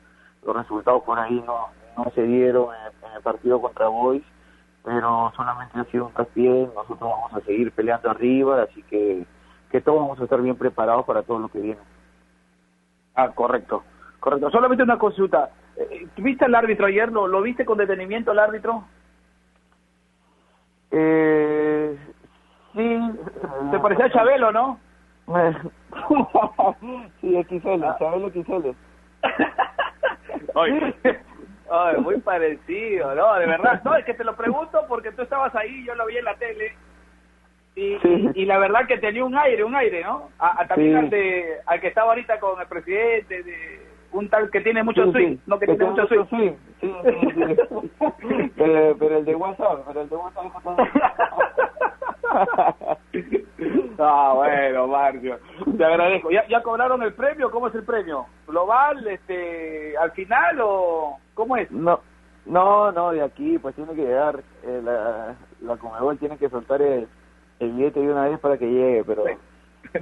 [0.46, 4.24] los resultados por ahí no no se dieron en, el partido contra Boys,
[4.84, 9.26] pero solamente ha sido un traspié, nosotros vamos a seguir peleando arriba, así que,
[9.70, 11.82] que todos vamos a estar bien preparados para todo lo que viene.
[13.16, 13.84] Ah, correcto,
[14.20, 14.50] correcto.
[14.52, 15.50] Solamente una consulta.
[15.76, 17.12] Eh, ¿Viste al árbitro ayer?
[17.12, 18.84] ¿Lo, ¿Lo viste con detenimiento el árbitro?
[20.92, 21.98] Eh,
[22.74, 23.00] sí.
[23.72, 24.80] ¿Te parecía a Chabelo, no?
[27.22, 28.72] sí, XL, Chabelo XL.
[30.56, 30.96] Oye,
[31.72, 33.34] Ay, muy parecido, ¿no?
[33.36, 33.82] De verdad.
[33.86, 36.36] No, es que te lo pregunto porque tú estabas ahí, yo lo vi en la
[36.36, 36.76] tele.
[37.76, 37.98] Y,
[38.36, 40.30] y, la verdad que tenía un aire, un aire, ¿no?
[40.40, 43.80] A, también al, de, al que estaba ahorita con el presidente, de
[44.12, 46.26] un tal que tiene mucho swing, no que, tiene mucho swing.
[46.30, 46.94] Sí, sí,
[48.58, 50.46] pero, pero, el de WhatsApp, pero el de WhatsApp
[54.04, 55.38] Ah, bueno, Marcio,
[55.78, 56.32] te agradezco.
[56.32, 57.52] ¿Ya, ¿Ya cobraron el premio?
[57.52, 58.26] ¿Cómo es el premio?
[58.48, 61.70] ¿Global, este, al final o cómo es?
[61.70, 62.00] No,
[62.48, 66.82] no, no, de aquí, pues tiene que llegar, eh, la, la Comebol tiene que soltar
[66.82, 67.08] el,
[67.60, 69.26] el billete de una vez para que llegue, pero...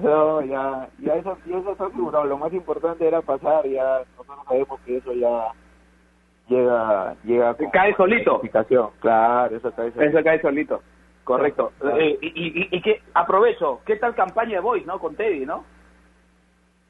[0.01, 2.25] No, ya, ya eso, ya eso está asegurado.
[2.25, 5.51] Lo más importante era pasar, ya nosotros sabemos que eso ya
[6.47, 8.39] llega, llega con cae solito.
[8.99, 10.17] Claro, eso cae solito.
[10.17, 10.81] Eso cae solito.
[11.29, 11.71] Correcto.
[11.83, 14.97] Eh, y, y, y, que aprovecho, ¿qué tal campaña de Voice, no?
[14.97, 15.63] Con Teddy, ¿no?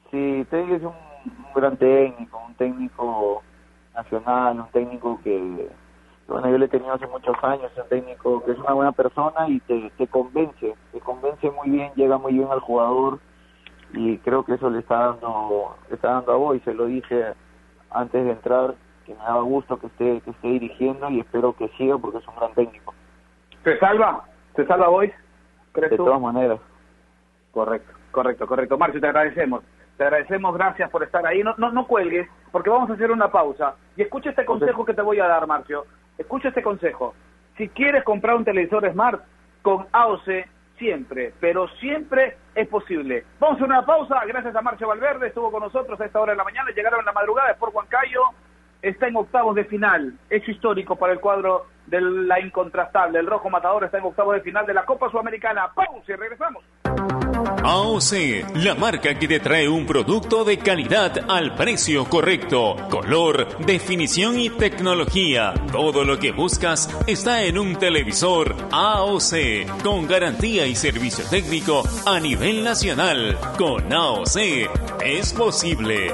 [0.09, 0.93] Sí, Teddy es un,
[1.25, 3.43] un, gran técnico, un técnico
[3.93, 5.67] nacional, un técnico que,
[6.29, 9.49] bueno, yo le he tenido hace muchos años, un técnico que es una buena persona
[9.49, 13.19] y te, te convence, te convence muy bien, llega muy bien al jugador
[13.91, 17.33] y creo que eso le está dando, le está dando a Voice, se lo dije
[17.91, 18.73] antes de entrar,
[19.05, 22.27] que me daba gusto que esté, que esté dirigiendo y espero que siga porque es
[22.29, 22.93] un gran técnico.
[23.63, 24.28] ¿Se salva?
[24.55, 25.13] ¿Se salva Boys?
[25.71, 26.05] ¿Crees de tú?
[26.05, 26.59] todas maneras.
[27.51, 28.77] Correcto, correcto, correcto.
[28.77, 29.63] Marcio, te agradecemos.
[29.97, 31.43] Te agradecemos, gracias por estar ahí.
[31.43, 33.75] No, no, no cuelgues, porque vamos a hacer una pausa.
[33.97, 35.85] Y escucha este consejo que te voy a dar, Marcio.
[36.17, 37.13] Escucha este consejo.
[37.57, 39.21] Si quieres comprar un televisor Smart,
[39.61, 40.45] con AOC
[40.77, 43.25] siempre, pero siempre es posible.
[43.39, 44.21] Vamos a hacer una pausa.
[44.25, 46.71] Gracias a Marcio Valverde, estuvo con nosotros a esta hora de la mañana.
[46.71, 48.21] Llegaron en la madrugada por Huancayo.
[48.81, 50.13] Está en octavos de final.
[50.29, 53.19] Hecho histórico para el cuadro de la incontrastable.
[53.19, 55.69] El Rojo Matador está en octavos de final de la Copa Sudamericana.
[55.73, 56.63] Pausa regresamos.
[57.63, 64.39] AOC, la marca que te trae un producto de calidad al precio correcto, color, definición
[64.39, 65.53] y tecnología.
[65.71, 72.19] Todo lo que buscas está en un televisor AOC, con garantía y servicio técnico a
[72.19, 73.37] nivel nacional.
[73.57, 74.37] Con AOC
[75.03, 76.13] es posible.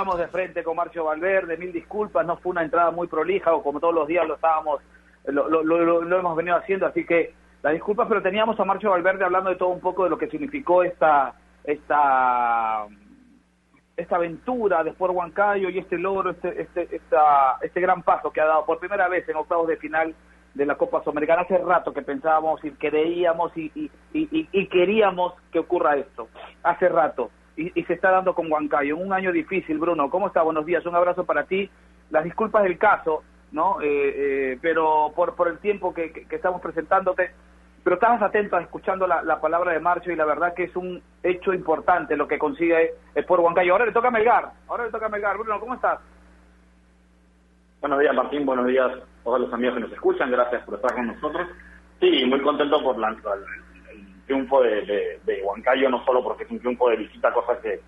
[0.00, 3.62] Entramos de frente con Marcio Valverde, mil disculpas, no fue una entrada muy prolija o
[3.62, 4.80] como todos los días lo estábamos,
[5.26, 9.50] lo, lo- hemos venido haciendo, así que las disculpas, pero teníamos a Marcio Valverde hablando
[9.50, 11.34] de todo un poco de lo que significó esta
[11.64, 12.86] esta
[13.94, 18.40] esta aventura de Sport Huancayo y este logro, este, este, esta, este gran paso que
[18.40, 20.14] ha dado por primera vez en octavos de final
[20.54, 21.42] de la Copa Sudamericana.
[21.42, 23.90] Hace rato que pensábamos y creíamos y, y-
[24.50, 26.28] y queríamos que ocurra esto.
[26.62, 27.30] Hace rato.
[27.56, 28.96] Y, y se está dando con Huancayo.
[28.96, 30.08] Un año difícil, Bruno.
[30.10, 30.42] ¿Cómo está?
[30.42, 30.84] Buenos días.
[30.86, 31.68] Un abrazo para ti.
[32.10, 33.80] Las disculpas del caso, ¿no?
[33.80, 33.86] Eh,
[34.52, 37.30] eh, pero por, por el tiempo que, que- estamos presentándote.
[37.82, 41.02] Pero estabas atento escuchando la, la palabra de Marcio y la verdad que es un
[41.22, 43.72] hecho importante lo que consigue Sport Huancayo.
[43.72, 44.50] Ahora le toca a Melgar.
[44.68, 45.36] Ahora le toca a Melgar.
[45.38, 45.98] Bruno, ¿cómo estás?
[47.80, 48.44] Buenos días, Martín.
[48.44, 50.30] Buenos días a todos los amigos que nos escuchan.
[50.30, 51.48] Gracias por estar con nosotros.
[52.00, 53.16] Sí, muy contento por la,
[54.30, 57.80] triunfo de, de, de Huancayo, no solo porque es un triunfo de visita, cosa que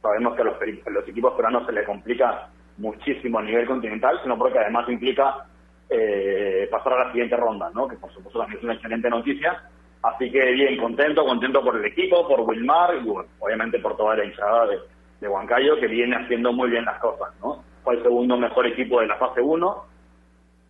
[0.00, 2.48] sabemos que a los, equipos peruanos se les complica
[2.78, 5.46] muchísimo a nivel continental, sino porque además implica
[5.88, 7.88] eh, pasar a la siguiente ronda, ¿no?
[7.88, 9.62] que por supuesto también es una excelente noticia.
[10.02, 14.16] Así que bien, contento, contento por el equipo, por Wilmar y bueno, obviamente por toda
[14.16, 14.78] la hinchada de,
[15.20, 17.34] de Huancayo que viene haciendo muy bien las cosas.
[17.42, 17.64] ¿no?
[17.82, 19.84] Fue el segundo mejor equipo de la fase 1,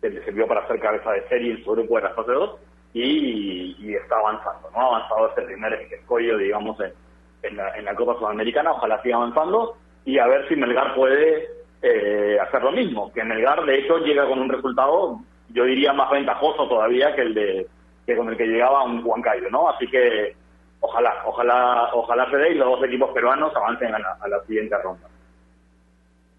[0.01, 2.70] que le sirvió para hacer cabeza de serie en su grupo de la fase 2
[2.93, 4.79] y, y está avanzando, ¿no?
[4.79, 6.93] Ha avanzado este primer escollo, digamos, en,
[7.43, 11.49] en, la, en la Copa Sudamericana, ojalá siga avanzando y a ver si Melgar puede
[11.81, 16.09] eh, hacer lo mismo, que Melgar de hecho llega con un resultado, yo diría, más
[16.11, 17.67] ventajoso todavía que el de
[18.05, 19.69] que con el que llegaba un Huancayo, ¿no?
[19.69, 20.35] Así que
[20.79, 24.39] ojalá, ojalá, ojalá se dé y los dos equipos peruanos avancen a la, a la
[24.45, 25.07] siguiente ronda.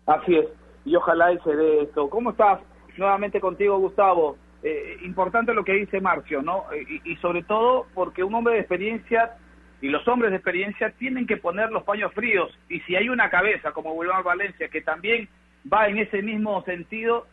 [0.06, 0.46] Así es,
[0.84, 2.10] y ojalá y se dé esto.
[2.10, 2.60] ¿Cómo estás?
[2.96, 4.36] Nuevamente contigo, Gustavo.
[4.62, 6.66] Eh, importante lo que dice Marcio, ¿no?
[6.88, 9.36] Y, y sobre todo porque un hombre de experiencia
[9.80, 12.56] y los hombres de experiencia tienen que poner los paños fríos.
[12.68, 15.28] Y si hay una cabeza como Wilmar Valencia que también
[15.70, 17.26] va en ese mismo sentido,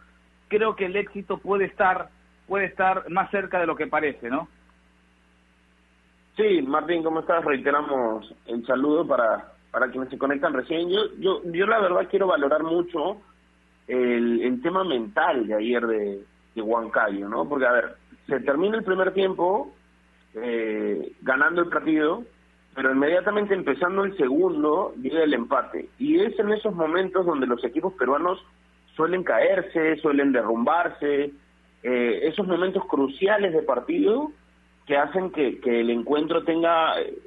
[0.48, 2.10] creo que el éxito puede estar
[2.48, 4.48] puede estar más cerca de lo que parece, ¿no?
[6.36, 7.46] Sí, Martín, ¿cómo estás?
[7.46, 10.90] Reiteramos el saludo para, para quienes se conectan recién.
[10.90, 13.22] Yo, yo, yo la verdad quiero valorar mucho
[13.88, 16.24] el, el tema mental de ayer de,
[16.56, 17.48] de Huancayo, ¿no?
[17.48, 17.96] Porque, a ver,
[18.28, 19.74] se termina el primer tiempo
[20.36, 22.24] eh, ganando el partido,
[22.76, 25.90] pero inmediatamente empezando el segundo llega el empate.
[25.98, 28.44] Y es en esos momentos donde los equipos peruanos
[28.96, 31.32] suelen caerse, suelen derrumbarse,
[31.84, 34.32] eh, esos momentos cruciales de partido
[34.86, 37.18] que hacen que, que el encuentro tenga eh,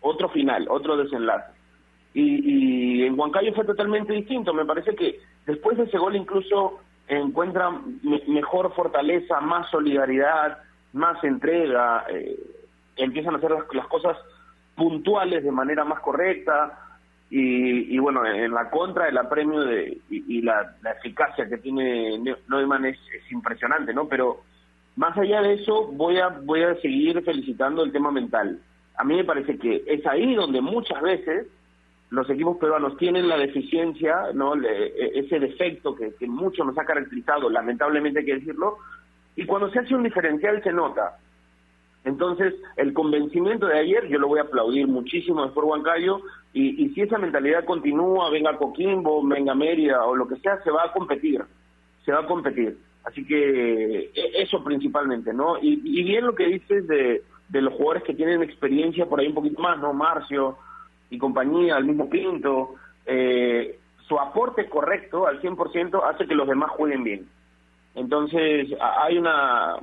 [0.00, 1.52] otro final, otro desenlace.
[2.14, 4.54] Y, y en Huancayo fue totalmente distinto.
[4.54, 10.58] Me parece que después de ese gol incluso encuentran me- mejor fortaleza, más solidaridad,
[10.92, 12.36] más entrega, eh,
[12.96, 14.16] empiezan a hacer las, las cosas
[14.74, 16.80] puntuales de manera más correcta.
[17.28, 22.36] Y, y bueno, en la contra el apremio de, y, la, eficacia que tiene Ne-
[22.48, 24.06] Neumann es, es impresionante, ¿no?
[24.06, 24.42] Pero
[24.94, 28.60] más allá de eso, voy a, voy a seguir felicitando el tema mental.
[28.96, 31.48] A mí me parece que es ahí donde muchas veces
[32.10, 36.78] los equipos peruanos tienen la deficiencia, no Le- e- ese defecto que, que mucho nos
[36.78, 38.78] ha caracterizado, lamentablemente hay que decirlo,
[39.34, 41.18] y cuando se hace un diferencial se nota.
[42.04, 46.20] Entonces, el convencimiento de ayer yo lo voy a aplaudir muchísimo Sport Huancayo
[46.52, 50.70] y, y si esa mentalidad continúa, venga Coquimbo, venga Mérida o lo que sea, se
[50.70, 51.42] va a competir,
[52.04, 52.78] se va a competir.
[53.04, 55.58] Así que e- eso principalmente, ¿no?
[55.58, 59.26] Y, y bien lo que dices de, de los jugadores que tienen experiencia por ahí
[59.26, 59.92] un poquito más, ¿no?
[59.92, 60.56] Marcio
[61.10, 62.74] y compañía, el mismo Pinto,
[63.06, 67.26] eh, su aporte correcto al 100% hace que los demás jueguen bien.
[67.94, 69.76] Entonces, a- hay una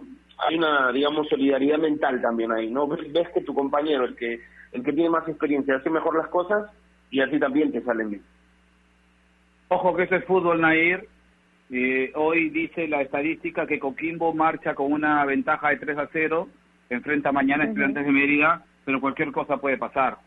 [0.46, 2.88] hay una digamos solidaridad mental también ahí, ¿no?
[2.88, 4.40] Ves, que tu compañero, el que
[4.72, 6.70] el que tiene más experiencia, hace mejor las cosas
[7.12, 8.24] y a ti también te salen bien.
[9.70, 11.08] Ojo que ese es fútbol, Nair.
[11.72, 16.48] Eh, hoy dice la estadística que Coquimbo marcha con una ventaja de 3 a 0,
[16.90, 20.18] enfrenta mañana a Estudiantes de Mérida pero cualquier cosa puede pasar.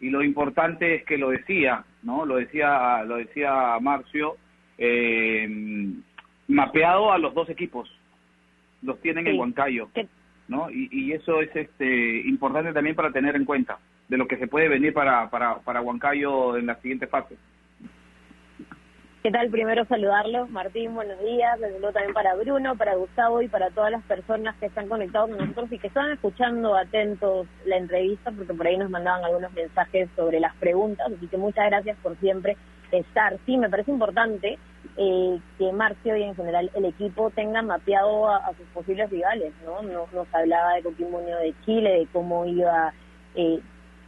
[0.00, 2.24] Y lo importante es que lo decía, ¿no?
[2.24, 4.36] Lo decía, lo decía Marcio,
[4.78, 5.48] eh,
[6.46, 7.90] mapeado a los dos equipos,
[8.82, 9.88] los tienen en Huancayo,
[10.46, 10.70] ¿no?
[10.70, 14.46] Y, y eso es este importante también para tener en cuenta de lo que se
[14.46, 17.36] puede venir para, para, para Huancayo en la siguiente fase.
[19.20, 19.50] ¿Qué tal?
[19.50, 23.90] Primero saludarlos, Martín, buenos días, desde luego también para Bruno, para Gustavo y para todas
[23.90, 28.54] las personas que están conectados con nosotros y que están escuchando atentos la entrevista, porque
[28.54, 32.56] por ahí nos mandaban algunos mensajes sobre las preguntas, así que muchas gracias por siempre
[32.92, 33.36] estar.
[33.44, 34.56] Sí, me parece importante
[34.96, 39.82] eh, que Marcio y en general el equipo tengan mapeado a, sus posibles rivales, ¿no?
[39.82, 42.94] Nos, nos hablaba de Coquimbo de Chile, de cómo iba...
[43.34, 43.58] Eh,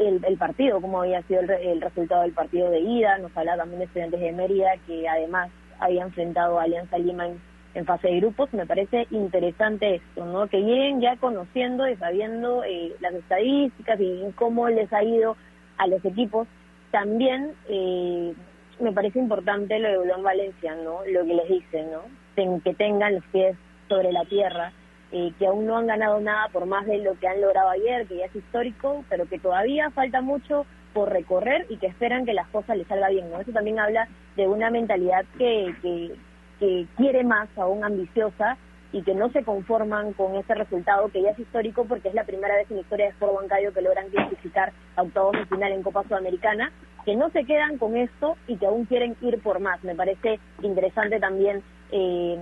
[0.01, 3.85] el, partido, cómo había sido el, resultado del partido de ida, nos hablaba también de
[3.87, 7.27] estudiantes de Mérida que además había enfrentado a Alianza Lima
[7.75, 10.49] en, fase de grupos, me parece interesante esto, ¿no?
[10.49, 15.37] Que lleguen ya conociendo y sabiendo eh, las estadísticas y cómo les ha ido
[15.79, 16.49] a los equipos.
[16.91, 18.35] También eh,
[18.81, 21.01] me parece importante lo de Bolón Valencia, ¿no?
[21.07, 22.21] Lo que les dicen, ¿no?
[22.65, 23.55] que tengan los pies
[23.89, 24.73] sobre la tierra,
[25.12, 28.07] eh, que aún no han ganado nada por más de lo que han logrado ayer,
[28.07, 32.33] que ya es histórico, pero que todavía falta mucho por recorrer y que esperan que
[32.33, 33.27] las cosas les salga bien.
[33.40, 36.14] Eso también habla de una mentalidad que, que,
[36.59, 38.57] que quiere más, aún ambiciosa,
[38.92, 42.25] y que no se conforman con ese resultado que ya es histórico porque es la
[42.25, 45.73] primera vez en la historia de Sport Bancario que logran clasificar a octavos de final
[45.73, 46.73] en Copa Sudamericana,
[47.05, 49.83] que no se quedan con esto y que aún quieren ir por más.
[49.85, 52.38] Me parece interesante también eh,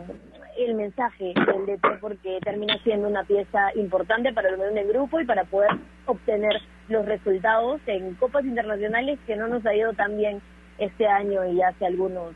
[0.65, 5.45] el mensaje del DT porque termina siendo una pieza importante para el grupo y para
[5.45, 5.71] poder
[6.07, 10.41] obtener los resultados en copas internacionales que no nos ha ido tan bien
[10.79, 12.35] este año y hace algunos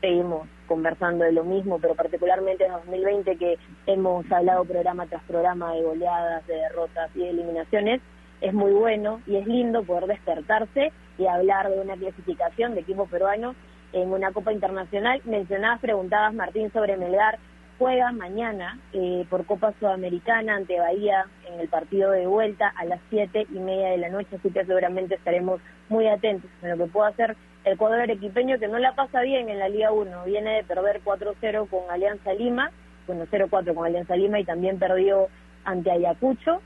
[0.00, 5.72] seguimos conversando de lo mismo, pero particularmente en 2020 que hemos hablado programa tras programa
[5.74, 8.00] de goleadas, de derrotas y de eliminaciones,
[8.40, 13.06] es muy bueno y es lindo poder despertarse y hablar de una clasificación de equipo
[13.06, 13.54] peruano
[13.92, 15.20] en una Copa Internacional.
[15.24, 17.38] Mencionabas, preguntabas Martín sobre Melgar,
[17.78, 23.00] juega mañana eh, por Copa Sudamericana ante Bahía en el partido de vuelta a las
[23.08, 26.90] siete y media de la noche, así que seguramente estaremos muy atentos en lo que
[26.90, 30.56] pueda hacer el cuadro equipeño que no la pasa bien en la Liga 1, viene
[30.56, 32.70] de perder 4-0 con Alianza Lima,
[33.06, 35.28] bueno 0-4 con Alianza Lima y también perdió
[35.64, 36.60] ante Ayacucho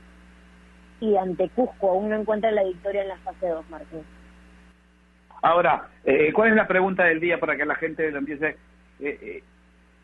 [0.99, 4.03] y ante Cusco, aún no encuentra la victoria en la fase 2, Martín.
[5.41, 8.55] Ahora, eh, ¿cuál es la pregunta del día para que la gente lo empiece?
[9.01, 9.43] Eh, eh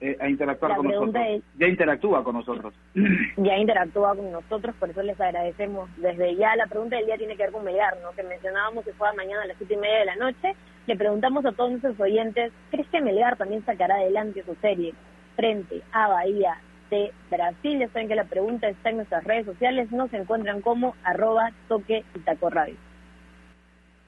[0.02, 1.44] eh, a interactuar con nosotros.
[1.58, 2.74] ya interactúa con nosotros.
[3.38, 6.56] Ya interactúa con nosotros, por eso les agradecemos desde ya.
[6.56, 8.12] La pregunta del día tiene que ver con Melgar, ¿no?
[8.12, 10.56] que mencionábamos que fue mañana a las siete y media de la noche.
[10.88, 14.94] Le preguntamos a todos nuestros oyentes, ¿crees que Melgar también sacará adelante su serie
[15.36, 16.56] frente a Bahía
[16.90, 17.80] de Brasil?
[17.80, 22.06] Ya saben que la pregunta está en nuestras redes sociales, nos encuentran como arroba toque
[22.16, 22.76] y taco radio.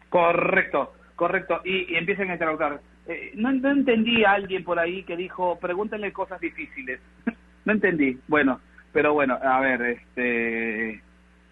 [0.10, 1.60] Correcto, correcto.
[1.66, 6.14] Y, y empiecen a interactuar eh, no, entendí a alguien por ahí que dijo, pregúntenle
[6.14, 7.00] cosas difíciles.
[7.66, 8.20] no entendí.
[8.28, 8.60] Bueno,
[8.94, 11.02] pero bueno, a ver, este,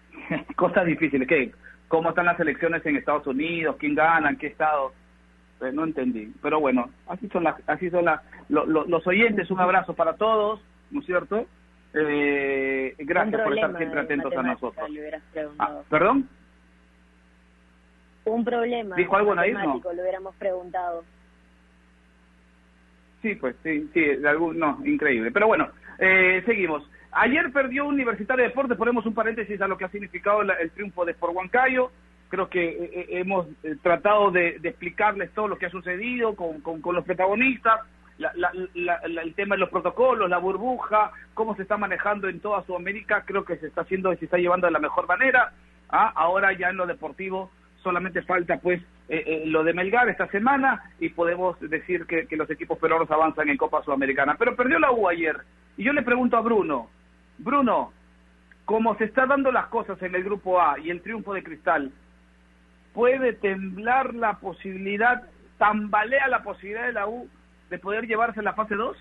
[0.56, 1.26] cosas difíciles.
[1.26, 1.52] ¿Qué?
[1.88, 3.76] ¿Cómo están las elecciones en Estados Unidos?
[3.78, 4.30] ¿Quién gana?
[4.30, 4.92] ¿En qué estado?
[5.60, 6.32] Eh, no entendí.
[6.40, 9.50] Pero bueno, así son las, así son las, los oyentes.
[9.50, 10.60] Un abrazo para todos,
[10.90, 11.46] ¿no es cierto?
[11.92, 14.90] Eh, gracias por estar siempre atentos a nosotros.
[15.58, 16.28] Ah, ¿Perdón?
[18.24, 18.94] Un problema.
[18.96, 19.54] ¿Dijo algo Nair?
[19.54, 19.80] No.
[19.82, 21.02] Lo hubiéramos preguntado.
[23.22, 25.30] Sí, pues sí, sí, de algún, no, increíble.
[25.30, 25.68] Pero bueno,
[25.98, 26.88] eh, seguimos.
[27.12, 31.04] Ayer perdió Universitario de Deportes, ponemos un paréntesis a lo que ha significado el triunfo
[31.04, 31.90] de Sport Huancayo.
[32.28, 33.48] Creo que eh, eh, hemos
[33.82, 37.80] tratado de, explicarles todo lo que ha sucedido con, con, los protagonistas,
[38.18, 43.24] el tema de los protocolos, la burbuja, cómo se está manejando en toda Sudamérica.
[43.26, 45.52] Creo que se está haciendo y se está llevando de la mejor manera.
[45.90, 46.12] ¿ah?
[46.14, 47.50] Ahora ya en lo deportivo
[47.82, 52.50] solamente falta pues eh, eh, lo de Melgar esta semana y podemos decir que, los
[52.50, 54.36] equipos peruanos avanzan en Copa Sudamericana.
[54.38, 55.36] Pero perdió la U ayer
[55.76, 56.90] y yo le pregunto a Bruno,
[57.38, 57.92] Bruno,
[58.64, 61.90] como se están dando las cosas en el grupo A y el triunfo de Cristal,
[62.94, 65.22] ¿puede temblar la posibilidad,
[65.58, 67.28] tambalea la posibilidad de la U
[67.70, 68.96] de poder llevarse la fase 2?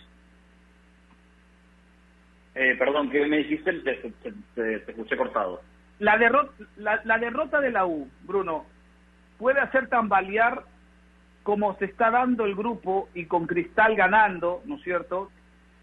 [2.55, 3.71] Eh, perdón, ¿qué me dijiste?
[4.55, 5.61] te escuché cortado.
[5.99, 8.65] La, derrota, la, derrota de la U, Bruno,
[9.37, 10.63] puede hacer tambalear
[11.43, 15.29] como se está dando el grupo y con Cristal ganando, ¿no es cierto?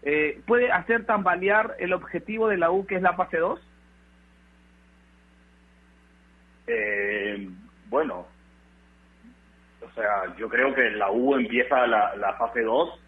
[0.01, 3.59] Eh, ¿Puede hacer tambalear el objetivo de la U que es la fase 2?
[6.67, 7.49] Eh,
[7.89, 8.25] bueno,
[9.81, 12.99] o sea, yo creo que la U empieza la, la fase 2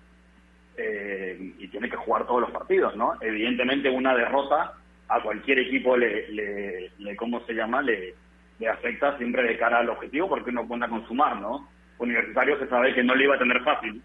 [0.78, 3.14] eh, y tiene que jugar todos los partidos, ¿no?
[3.22, 4.79] Evidentemente una derrota
[5.10, 7.82] a cualquier equipo le, le, ¿cómo se llama?
[7.82, 8.14] Le,
[8.60, 11.68] le afecta siempre de cara al objetivo porque uno cuenta con sumar, ¿no?
[11.98, 14.02] Universitario se sabe que no le iba a tener fácil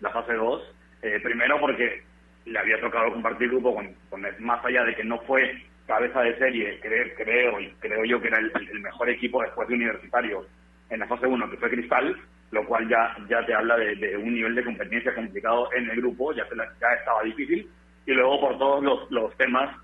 [0.00, 2.02] la fase 2, eh, primero porque
[2.44, 6.38] le había tocado compartir grupo con, con más allá de que no fue cabeza de
[6.38, 10.46] serie, creo, creo y creo yo que era el, el mejor equipo después de Universitario
[10.90, 12.16] en la fase 1, que fue Cristal,
[12.50, 16.32] lo cual ya, ya te habla de, un nivel de competencia complicado en el grupo,
[16.32, 17.68] ya, se ya estaba difícil,
[18.06, 19.74] y luego por todos los, los temas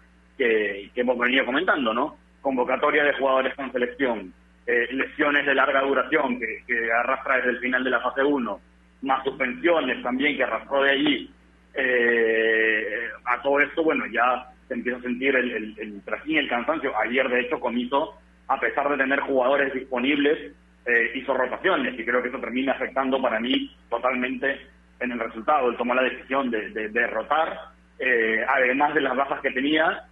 [0.41, 2.17] que, que hemos venido comentando, ¿no?
[2.41, 4.33] Convocatoria de jugadores con selección,
[4.67, 8.61] eh, lesiones de larga duración que, que, arrastra desde el final de la fase 1,
[9.03, 11.31] más suspensiones también que arrastró de allí,
[11.75, 16.49] eh, a todo esto, bueno, ya se empieza a sentir el, el, el y el
[16.49, 16.97] cansancio.
[16.97, 18.15] Ayer, de hecho, Comiso,
[18.49, 20.55] a pesar de tener jugadores disponibles,
[20.87, 24.59] eh, hizo rotaciones y creo que eso termina afectando para mí totalmente
[25.01, 25.69] en el resultado.
[25.69, 27.59] Él tomó la decisión de, de, de rotar,
[27.99, 30.07] eh, además de las bajas que tenía,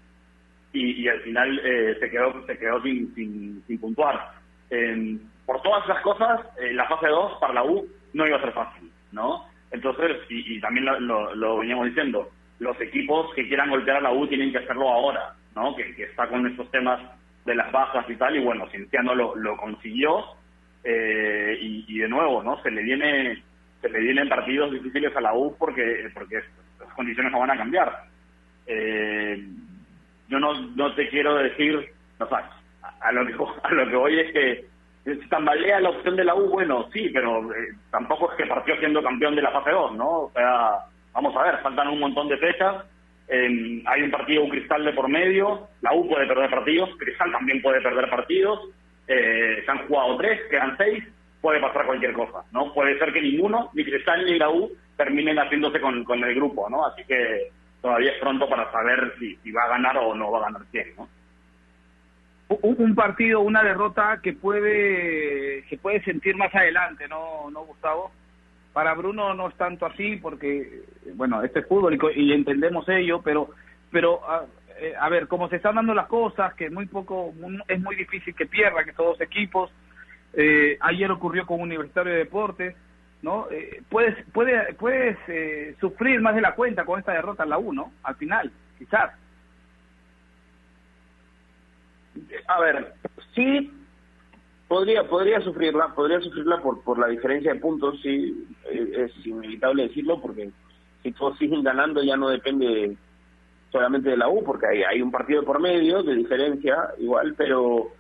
[0.73, 4.33] y, y al final eh, se quedó se quedó sin, sin, sin puntuar.
[5.47, 8.53] por todas esas cosas, eh, la fase 2 para la U no iba a ser
[8.53, 9.47] fácil, ¿no?
[9.71, 14.13] Entonces, y, también lo, lo, lo, veníamos diciendo, los equipos que quieran golpear a la
[14.13, 15.77] U tienen que hacerlo ahora, ¿no?
[15.77, 17.01] Que, que está con estos temas
[17.45, 20.25] de las bajas y tal, y bueno, Cinciano lo, lo consiguió,
[20.85, 22.63] eh, y, de nuevo, ¿no?
[22.63, 23.43] Se le viene
[23.81, 26.41] se le vienen partidos difíciles a la U porque porque
[26.81, 28.05] las condiciones no van a cambiar.
[28.67, 29.47] Eh,
[30.29, 32.47] yo no no te quiero decir, no sabes,
[33.01, 34.65] a, lo que a lo que voy es que
[35.05, 38.77] si tambalea la opción de la U, bueno, sí, pero eh, tampoco es que partió
[38.77, 40.09] siendo campeón de la fase 2, ¿no?
[40.09, 42.85] O sea, vamos a ver, faltan un montón de fechas,
[43.31, 47.61] hay un partido un Cristal de por medio, la U puede perder partidos, Cristal también
[47.63, 48.61] puede perder partidos,
[49.07, 51.05] eh, se han jugado tres, quedan seis,
[51.41, 52.73] puede pasar cualquier cosa, ¿no?
[52.73, 56.69] Puede ser que ninguno, ni Cristal ni la U, terminen haciéndose con, con el grupo,
[56.69, 56.87] ¿no?
[56.87, 57.51] Así que
[57.89, 60.63] todavía es pronto para saber si, si va a ganar o no va a ganar
[60.71, 61.09] quién, ¿no?
[62.49, 68.11] Un, partido, una derrota que puede que puede sentir más adelante, ¿no, no Gustavo?
[68.73, 70.83] Para Bruno no es tanto así porque,
[71.15, 73.51] bueno, este es fútbol y, entendemos ello, pero
[73.91, 74.45] pero ah,
[74.81, 77.35] eh, a ver, como se están dando las cosas, que muy poco,
[77.69, 79.71] es muy difícil que pierda, que todos equipos,
[80.35, 82.75] eh, ayer ocurrió con Universitario de Deportes,
[83.23, 83.51] ¿no?
[83.51, 87.59] Eh, puedes puede, puedes eh, sufrir más de la cuenta con esta derrota en la
[87.59, 87.93] U, ¿no?
[88.03, 89.13] Al final, quizás.
[92.47, 92.95] A ver,
[93.35, 93.73] sí
[94.67, 99.85] podría podría sufrirla, podría sufrirla por por la diferencia de puntos, sí, es, es inevitable
[99.85, 100.51] decirlo porque
[101.03, 102.97] si todos siguen ganando ya no depende
[103.71, 107.93] solamente de la U, porque hay, hay un partido por medio de diferencia, igual, pero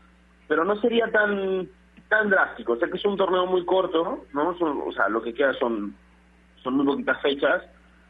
[0.46, 1.68] pero no sería tan
[2.08, 2.72] tan drástico.
[2.72, 4.50] O sea que es un torneo muy corto, ¿no?
[4.50, 5.94] o sea, lo que queda son
[6.62, 7.62] son muy poquitas fechas,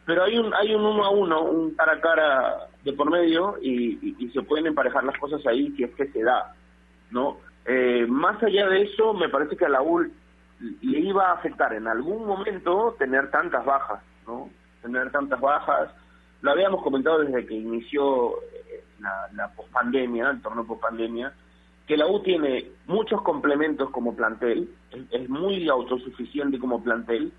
[0.07, 3.57] pero hay un hay un uno a uno, un cara a cara de por medio
[3.61, 6.55] y, se pueden emparejar las cosas ahí si es que se da,
[7.11, 7.39] ¿no?
[7.65, 11.73] Eh, más allá de eso, me parece que a la U le iba a afectar
[11.73, 14.49] en algún momento tener tantas bajas, ¿no?
[14.83, 15.91] Tener tantas bajas,
[16.41, 21.33] lo habíamos comentado desde que inició eh, la, la pospandemia, el torneo pospandemia,
[21.89, 24.69] que la U tiene muchos complementos como plantel,
[25.11, 27.33] es, muy autosuficiente como plantel,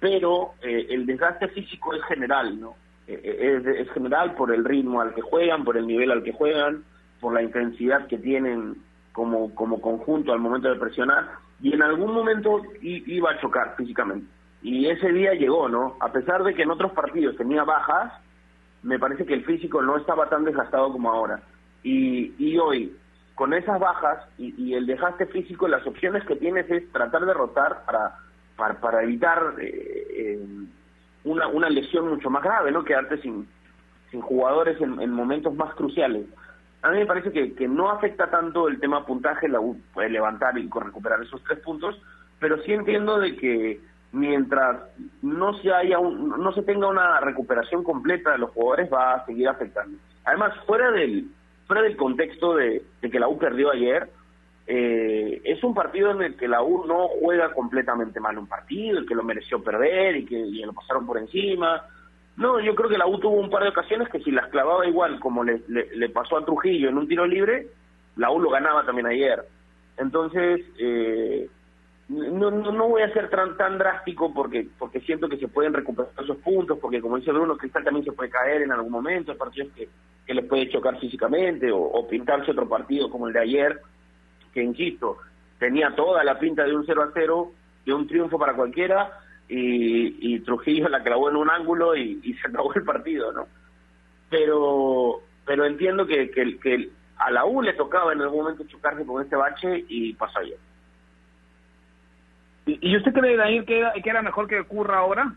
[0.00, 2.74] pero eh, el desgaste físico es general, ¿no?
[3.06, 6.32] Eh, es, es, general por el ritmo al que juegan, por el nivel al que
[6.32, 6.84] juegan,
[7.20, 8.78] por la intensidad que tienen
[9.12, 11.28] como, como conjunto al momento de presionar,
[11.60, 14.26] y en algún momento iba a chocar físicamente.
[14.62, 15.96] Y ese día llegó, ¿no?
[16.00, 18.10] A pesar de que en otros partidos tenía bajas,
[18.82, 21.42] me parece que el físico no estaba tan desgastado como ahora.
[21.84, 22.96] Y hoy,
[23.34, 27.34] con esas bajas y, y, el desgaste físico, las opciones que tienes es tratar de
[27.34, 28.18] rotar para,
[28.80, 30.46] para, evitar eh, eh,
[31.24, 32.84] una, una lesión mucho más grave, ¿no?
[32.84, 33.48] Quedarte sin,
[34.10, 36.26] sin jugadores en, en momentos más cruciales.
[36.82, 40.10] A mí me parece que, que no afecta tanto el tema puntaje, la U puede
[40.10, 42.00] levantar y recuperar esos tres puntos,
[42.38, 43.80] pero sí entiendo de que
[44.12, 44.82] mientras
[45.22, 49.48] no se haya no se tenga una recuperación completa de los jugadores va a seguir
[49.48, 49.96] afectando.
[50.24, 51.28] Además, fuera del
[51.66, 54.08] fuera del contexto de, que la U perdió ayer,
[54.66, 58.98] eh, es un partido en el que la U no juega completamente mal un partido,
[58.98, 61.82] el que lo mereció perder y que lo pasaron por encima.
[62.36, 64.86] No, yo creo que la U tuvo un par de ocasiones que si las clavaba
[64.86, 67.66] igual como le, le pasó a Trujillo en un tiro libre,
[68.16, 69.44] la U lo ganaba también ayer.
[69.98, 71.48] Entonces, eh,
[72.12, 75.72] no, no, no voy a ser tan, tan drástico porque porque siento que se pueden
[75.72, 79.36] recuperar esos puntos, porque como dice Bruno, Cristal también se puede caer en algún momento,
[79.36, 79.88] partidos que,
[80.26, 83.80] que les puede chocar físicamente o, pintarse otro partido como el de ayer,
[84.52, 85.18] que insisto,
[85.58, 87.52] tenía toda la pinta de un 0 a 0,
[87.86, 92.34] de un triunfo para cualquiera, y, y Trujillo la clavó en un ángulo y, y
[92.34, 93.46] se acabó el partido, ¿no?
[94.28, 99.04] Pero pero entiendo que, que, que A la U le tocaba en algún momento chocarse
[99.04, 100.58] con este bache y pasó ayer.
[102.66, 105.34] ¿Y, usted cree, Daniel, que, era mejor que ocurra ahora?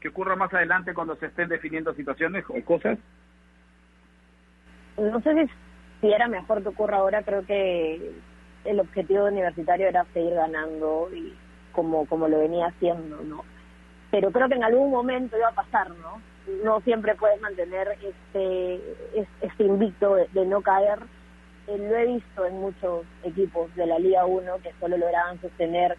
[0.00, 2.98] ¿Que ocurra más adelante cuando se estén definiendo situaciones o cosas?
[4.96, 5.52] No sé si,
[6.00, 8.12] si era mejor que ocurra ahora, creo que
[8.64, 11.34] el objetivo universitario era seguir ganando y
[11.72, 13.44] como, como lo venía haciendo, ¿no?
[14.10, 16.20] Pero creo que en algún momento iba a pasar, ¿no?
[16.64, 18.80] No siempre puedes mantener este,
[19.40, 20.98] este invicto de, no caer.
[21.68, 25.96] Eh, lo he visto en muchos equipos de la Liga 1 que solo lograban sostener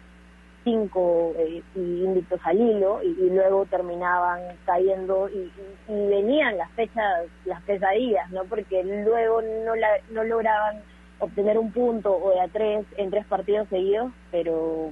[0.64, 5.50] cinco eh, invictos al hilo y, luego terminaban cayendo y,
[5.88, 8.44] venían las fechas, las pesadillas, ¿no?
[8.44, 10.80] Porque luego no, la, no lograban
[11.18, 14.90] obtener un punto o de a tres en tres partidos seguidos, pero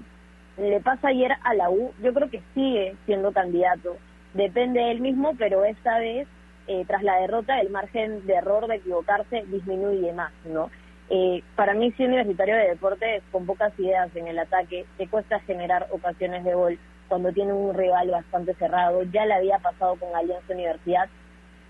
[0.57, 3.97] le pasa ayer a la U, yo creo que sigue siendo candidato,
[4.35, 6.29] depende de él mismo, pero esta vez,
[6.67, 10.71] eh, tras la derrota, el margen de error de equivocarse disminuye más, ¿no?
[11.11, 15.41] Eh, para mí, si universitario de deporte, con pocas ideas en el ataque, te cuesta
[15.41, 19.03] generar ocasiones de gol cuando tiene un rival bastante cerrado.
[19.03, 21.09] Ya le había pasado con Alianza Universidad.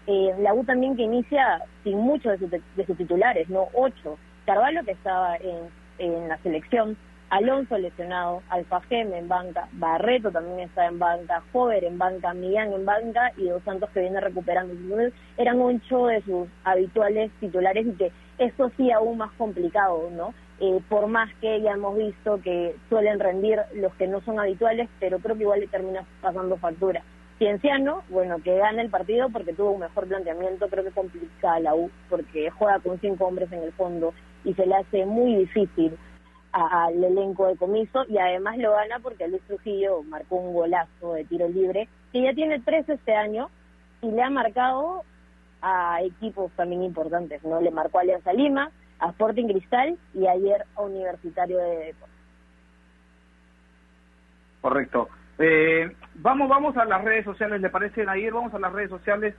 [0.07, 3.69] Eh, la U también que inicia sin muchos de, sus titulares, ¿no?
[3.73, 4.19] Ocho.
[4.45, 5.57] Carvalho que estaba en,
[5.99, 6.97] en la selección,
[7.31, 12.85] Alonso lesionado, Alfajeme en banca, Barreto también está en banca, Jover en banca, Millán en
[12.85, 14.75] banca y Dos Santos que viene recuperando.
[14.75, 20.35] Entonces eran ocho de sus habituales titulares y que eso sí aún más complicado, ¿no?
[20.59, 24.89] Eh, por más que ya hemos visto que suelen rendir los que no son habituales,
[24.99, 27.03] pero creo que igual le termina pasando factura.
[27.39, 31.61] Cienciano, bueno, que gana el partido porque tuvo un mejor planteamiento, creo que complica a
[31.61, 34.13] la U, porque juega con cinco hombres en el fondo
[34.45, 35.97] y se le hace muy difícil
[36.53, 41.25] al elenco de comiso y además lo gana porque Luis Trujillo marcó un golazo de
[41.25, 43.51] tiro libre que ya tiene tres este año
[44.03, 45.05] y le ha marcado
[45.63, 47.61] a equipos también importantes, ¿no?
[47.61, 52.17] Le marcó a Alianza Lima, a Sporting Cristal y ayer a Universitario de Deportes.
[54.61, 55.09] Correcto.
[55.39, 58.33] Eh, vamos, vamos a las redes sociales, ¿le parece, Nair?
[58.33, 59.35] Vamos a las redes sociales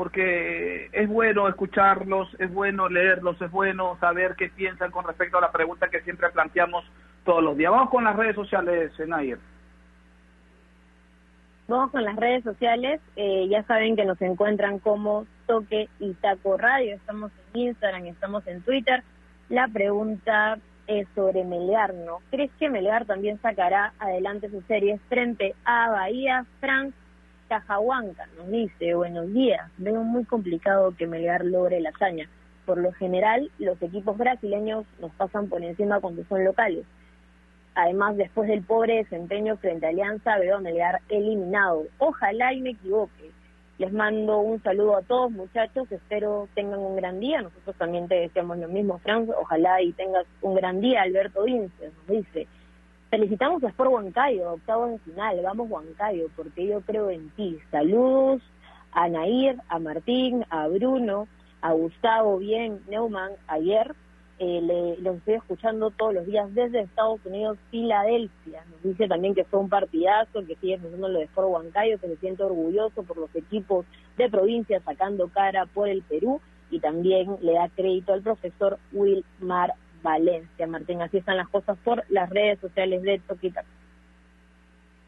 [0.00, 5.42] porque es bueno escucharlos, es bueno leerlos, es bueno saber qué piensan con respecto a
[5.42, 6.86] la pregunta que siempre planteamos
[7.22, 7.70] todos los días.
[7.70, 9.38] Vamos con las redes sociales, Nair.
[11.68, 16.56] Vamos con las redes sociales, eh, ya saben que nos encuentran como Toque y Taco
[16.56, 19.02] Radio, estamos en Instagram, estamos en Twitter.
[19.50, 22.20] La pregunta es sobre Melgar, ¿no?
[22.30, 26.94] ¿Crees que Melgar también sacará adelante sus series frente a Bahía, Frank
[27.50, 32.28] Cajahuanca nos dice, buenos días, veo muy complicado que Melgar logre la hazaña.
[32.64, 36.84] Por lo general, los equipos brasileños nos pasan por encima cuando son locales.
[37.74, 41.86] Además, después del pobre desempeño frente a Alianza, veo a Melgar eliminado.
[41.98, 43.32] Ojalá y me equivoque.
[43.78, 45.90] Les mando un saludo a todos, muchachos.
[45.90, 47.42] Espero tengan un gran día.
[47.42, 49.28] Nosotros también te deseamos lo mismo, Franz.
[49.28, 51.02] Ojalá y tengas un gran día.
[51.02, 52.46] Alberto Vince nos dice.
[53.10, 55.40] Felicitamos a Sport Huancayo, octavo en final.
[55.42, 57.58] Vamos Huancayo, porque yo creo en ti.
[57.72, 58.40] Saludos
[58.92, 61.26] a Nair, a Martín, a Bruno,
[61.60, 63.96] a Gustavo, bien, Neumann, ayer.
[64.38, 68.64] Eh, le, los estoy escuchando todos los días desde Estados Unidos, Filadelfia.
[68.70, 72.06] Nos dice también que fue un partidazo, que sigue pensando lo de Sport Huancayo, que
[72.06, 73.86] se siente orgulloso por los equipos
[74.16, 76.40] de provincia sacando cara por el Perú
[76.70, 81.02] y también le da crédito al profesor Wilmar Valencia, Martín.
[81.02, 83.62] Así están las cosas por las redes sociales de Toquita.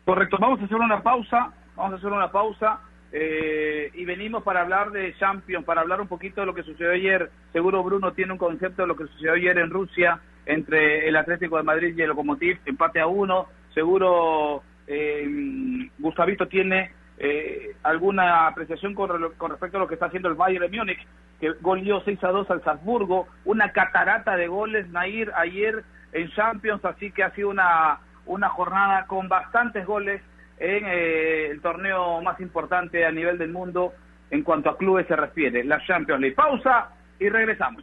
[0.05, 2.81] Correcto, vamos a hacer una pausa, vamos a hacer una pausa
[3.13, 6.93] eh, y venimos para hablar de Champions, para hablar un poquito de lo que sucedió
[6.93, 7.31] ayer.
[7.53, 11.57] Seguro Bruno tiene un concepto de lo que sucedió ayer en Rusia entre el Atlético
[11.57, 13.47] de Madrid y el Lokomotiv, empate a uno.
[13.75, 20.35] Seguro eh, Gustavito tiene eh, alguna apreciación con, respecto a lo que está haciendo el
[20.35, 21.07] Bayern de Múnich,
[21.43, 25.83] que goleó 6 a 2 al Salzburgo, una catarata de goles, Nair, ayer
[26.13, 30.23] en Champions, así que ha sido una, una jornada con bastantes goles
[30.59, 33.93] en eh, el torneo más importante a nivel del mundo
[34.31, 36.37] en cuanto a clubes se refiere, la Champions League.
[36.37, 37.83] Pausa y regresamos.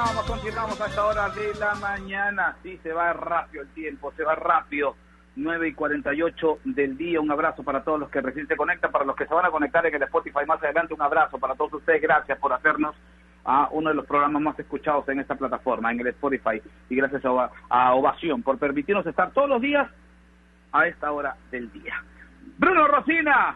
[0.00, 2.56] Continuamos, continuamos, a esta hora de la mañana.
[2.62, 4.96] Sí, se va rápido el tiempo, se va rápido.
[5.36, 7.20] 9 y 48 del día.
[7.20, 9.50] Un abrazo para todos los que recién se conectan, para los que se van a
[9.50, 10.94] conectar en el Spotify más adelante.
[10.94, 12.00] Un abrazo para todos ustedes.
[12.00, 12.96] Gracias por hacernos
[13.44, 16.62] a uno de los programas más escuchados en esta plataforma, en el Spotify.
[16.88, 19.86] Y gracias a, a Ovación por permitirnos estar todos los días
[20.72, 22.02] a esta hora del día.
[22.56, 23.54] Bruno Rosina,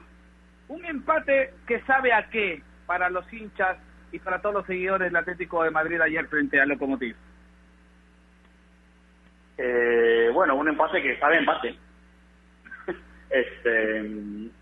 [0.68, 3.78] un empate que sabe a qué para los hinchas
[4.14, 7.16] y para todos los seguidores del Atlético de Madrid ayer frente al Lokomotiv.
[9.58, 11.74] Eh, bueno, un empate que sabe empate.
[13.30, 14.00] este,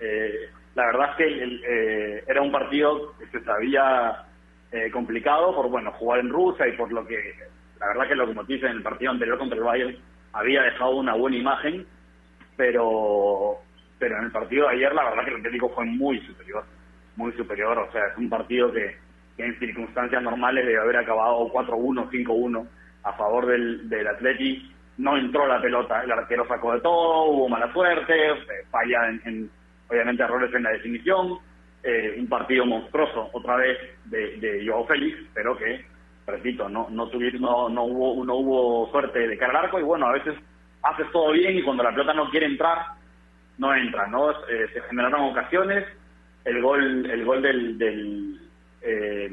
[0.00, 4.24] eh, la verdad es que el- eh, era un partido que se sabía
[4.70, 7.34] eh, complicado por bueno jugar en Rusia y por lo que
[7.78, 9.96] la verdad que lo que en el partido anterior contra el Bayern
[10.32, 11.86] había dejado una buena imagen,
[12.56, 13.58] pero
[13.98, 16.64] pero en el partido de ayer la verdad que el Atlético fue muy superior,
[17.16, 18.96] muy superior, o sea, es un partido que,
[19.38, 22.66] en circunstancias normales debe haber acabado 4-1, 5-1
[23.04, 24.70] a favor del, del Atleti.
[24.98, 29.50] No entró la pelota, el arquero sacó de todo, hubo mala suerte, eh, falla en,
[29.88, 31.38] obviamente errores en la definición,
[31.82, 35.84] eh, un partido monstruoso otra vez de, de Joao Félix, pero que,
[36.26, 39.82] repito, no no, tuvieron, no, no, hubo, no hubo suerte de cara al arco y
[39.82, 40.34] bueno, a veces
[40.82, 42.78] haces todo bien y cuando la pelota no quiere entrar,
[43.58, 44.30] no entra, ¿no?
[44.30, 45.86] Eh, se generaron ocasiones,
[46.44, 48.40] el gol el gol del, del,
[48.84, 49.30] eh,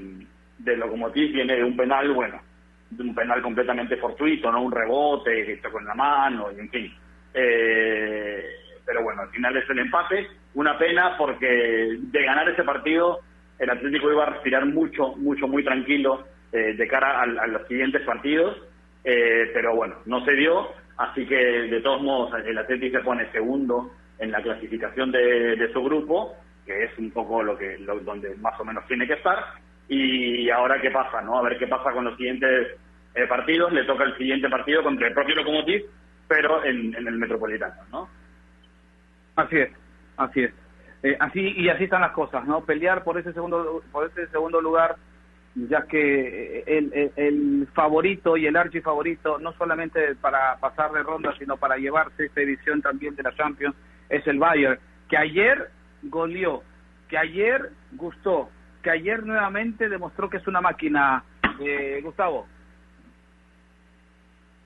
[0.58, 2.42] del Lokomotiv viene de un penal, bueno,
[2.90, 4.64] de un penal completamente fortuito, ¿no?
[4.64, 6.94] Un rebote que en la mano, y en fin.
[7.34, 8.44] Eh,
[8.86, 10.28] pero bueno, al final es el empate.
[10.56, 13.20] Una pena porque de ganar ese partido
[13.60, 17.68] el Atlético iba a respirar mucho, mucho, muy tranquilo eh, de cara al- a, los
[17.68, 18.58] siguientes partidos.
[19.04, 20.70] Eh, pero bueno, no se dio.
[20.98, 25.72] Así que de todos modos el Atlético se pone segundo en la clasificación de, de
[25.72, 26.36] su grupo,
[26.70, 29.44] que es un poco lo que lo- donde más o menos tiene que estar.
[29.88, 31.40] Y ahora qué pasa, ¿no?
[31.40, 32.78] A ver qué pasa con los siguientes
[33.16, 33.74] eh, partidos.
[33.74, 35.82] Le toca el siguiente partido contra el propio Lokomotiv,
[36.28, 38.08] pero en, en el Metropolitano, ¿no?
[39.36, 39.70] Así es,
[40.18, 40.54] así es.
[41.02, 42.64] Eh, así y así están las cosas, ¿no?
[42.66, 44.96] Pelear por ese segundo por ese segundo lugar,
[45.56, 51.02] ya que eh, el, el, el favorito y el archifavorito, no solamente para pasar de
[51.02, 53.76] ronda, sino para llevarse esta edición también de la Champions,
[54.10, 54.78] es el Bayern,
[55.10, 55.70] que ayer
[56.04, 56.64] goleó,
[57.08, 58.50] que ayer gustó,
[58.84, 61.24] que ayer nuevamente demostró que es una máquina.
[61.60, 62.48] Eh, Gustavo.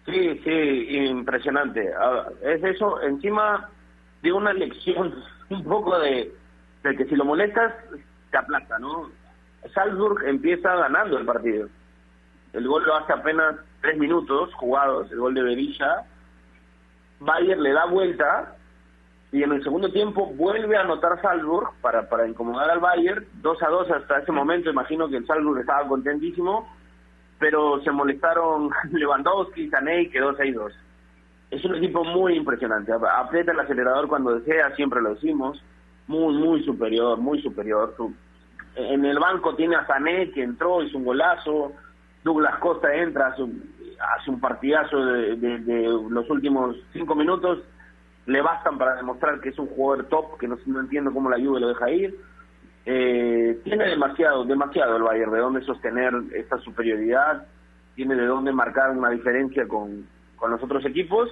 [0.05, 1.91] Sí, sí, impresionante.
[2.41, 3.69] Es eso, encima
[4.21, 5.15] de una lección
[5.49, 6.33] un poco de,
[6.83, 7.73] de que si lo molestas,
[8.31, 9.09] te aplasta, ¿no?
[9.73, 11.69] Salzburg empieza ganando el partido.
[12.51, 16.03] El gol lo hace apenas tres minutos jugados, el gol de Berilla.
[17.19, 18.55] Bayern le da vuelta
[19.33, 23.25] y en el segundo tiempo vuelve a anotar Salzburg para, para incomodar al Bayern.
[23.41, 26.67] 2 a 2 hasta ese momento, imagino que el Salzburg estaba contentísimo
[27.39, 30.71] pero se molestaron Lewandowski, Sané y quedó 6-2.
[31.51, 32.93] Es un equipo muy impresionante.
[32.93, 35.61] Ap- Aprieta el acelerador cuando desea, siempre lo decimos.
[36.07, 37.93] Muy, muy superior, muy superior.
[37.97, 38.13] Su-
[38.77, 41.73] En el banco tiene a Sané que entró, hizo un golazo.
[42.23, 43.61] Douglas Costa entra, hace un,
[44.17, 47.59] hace un partidazo de, de- de los últimos cinco minutos.
[48.25, 51.59] Le bastan para demostrar que es un jugador top, que no, entiendo cómo la Juve
[51.59, 52.15] lo deja ir.
[52.85, 57.47] Eh, tiene demasiado, demasiado el Bayern de dónde sostener esta superioridad,
[57.95, 60.05] tiene de dónde marcar una diferencia con,
[60.35, 61.29] con los otros equipos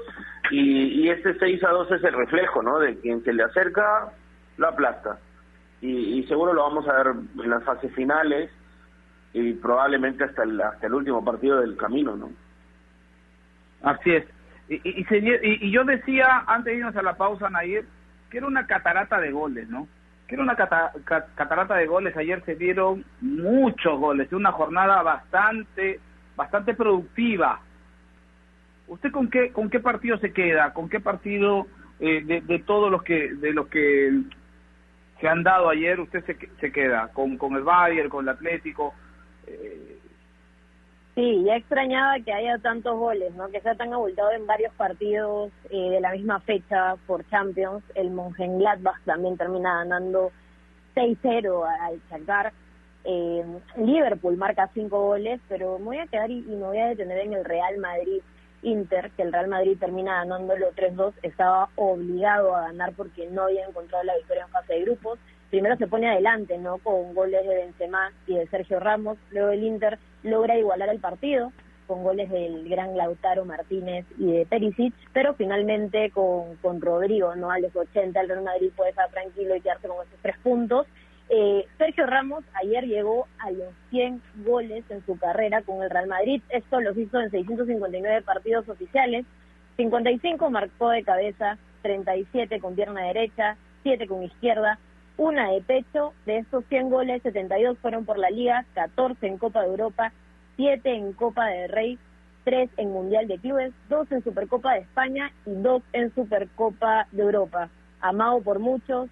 [0.50, 2.80] y, y este 6 a 2 es el reflejo, ¿no?
[2.80, 4.12] De quien se le acerca,
[4.58, 5.20] lo aplasta.
[5.82, 7.08] Y, y seguro lo vamos a ver
[7.44, 8.50] en las fases finales
[9.34, 12.30] y probablemente hasta el, hasta el último partido del camino, ¿no?
[13.84, 14.26] Así es.
[14.72, 17.84] Y, y, y y- yo decía, antes de irnos a la pausa, Nair,
[18.30, 19.86] que era una catarata de goles, ¿no?
[20.28, 22.15] Que era una cata- ca- catarata de goles.
[22.15, 25.99] Ayer se dieron muchos goles, una jornada bastante,
[26.38, 27.59] bastante productiva.
[28.88, 30.74] ¿Usted con qué, con qué partido se queda?
[30.74, 31.67] ¿Con qué partido
[31.99, 34.22] eh, de, de todos los que, de los que
[35.19, 37.09] se han dado ayer, usted se, se queda?
[37.09, 38.93] ¿Con, con el Bayern, con el Atlético?
[39.47, 39.97] Eh,
[41.22, 43.47] Sí, ya extrañaba que haya tantos goles, ¿no?
[43.49, 47.84] Que sea tan abultado en varios partidos eh, de la misma fecha por Champions.
[47.93, 50.32] El Mönchengladbach también termina ganando
[50.95, 52.53] 6-0 al Shakhtar.
[53.03, 53.45] Eh,
[53.78, 57.34] Liverpool marca cinco goles, pero me voy a quedar y, me voy a detener en
[57.34, 58.24] el Real Madrid.
[58.63, 63.67] Inter, que el Real Madrid termina ganándolo 3-2, estaba obligado a ganar porque no había
[63.67, 65.19] encontrado la victoria en fase de grupos.
[65.52, 66.80] Primero se pone adelante, ¿no?
[66.80, 69.18] Con goles de Benzema y de Sergio Ramos.
[69.30, 71.52] Luego el Inter logra igualar el partido
[71.88, 77.52] con goles del gran Lautaro Martínez y de Perisic, pero finalmente con, con Rodrigo, ¿no?
[77.52, 80.88] A los 80 el Real Madrid puede estar tranquilo y quedarse con esos tres puntos.
[81.28, 86.08] Eh, Sergio Ramos ayer llegó a los 100 goles en su carrera con el Real
[86.08, 86.41] Madrid.
[86.47, 89.26] Esto los hizo en 659 partidos oficiales.
[89.76, 94.80] 55 marcó de cabeza, 37 con pierna derecha, 7 con izquierda,
[95.22, 96.13] una de pecho.
[96.26, 100.11] De estos 100 goles, 72 fueron por la Liga, 14 en Copa de Europa
[100.55, 101.97] siete en Copa de Rey,
[102.43, 107.24] tres en Mundial de Clubes, dos en Supercopa de España y dos en Supercopa de
[107.24, 107.69] Europa.
[107.99, 109.09] Amado por muchos,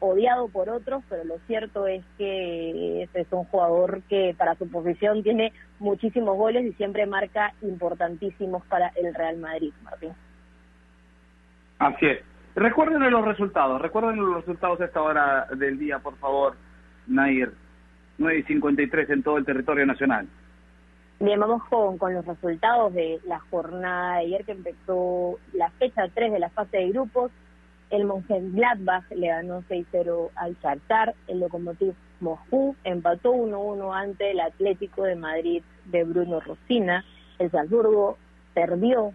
[0.00, 4.68] odiado por otros, pero lo cierto es que este es un jugador que para su
[4.68, 10.12] posición tiene muchísimos goles y siempre marca importantísimos para el Real Madrid, Martín.
[11.78, 12.29] Así es.
[12.54, 16.54] Recuerden los resultados, recuerden los resultados a esta hora del día, por favor,
[17.06, 17.52] Nair.
[18.20, 20.28] 9 y 53 en todo el territorio nacional.
[21.20, 26.06] Bien, vamos con, con los resultados de la jornada de ayer que empezó la fecha
[26.14, 27.30] 3 de la fase de grupos.
[27.88, 31.14] El Mönchengladbach le ganó 6-0 al Shakhtar.
[31.28, 37.04] El Lokomotiv Moscú empató 1-1 ante el Atlético de Madrid de Bruno Rosina.
[37.38, 38.18] El Salzburgo
[38.54, 39.12] perdió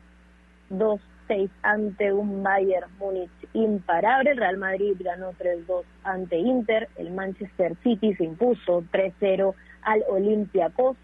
[1.27, 4.31] 2-6 ante un Bayern Múnich imparable.
[4.31, 6.89] El Real Madrid ganó 3-2 ante Inter.
[6.97, 10.97] El Manchester City se impuso 3-0 al Olympiacos.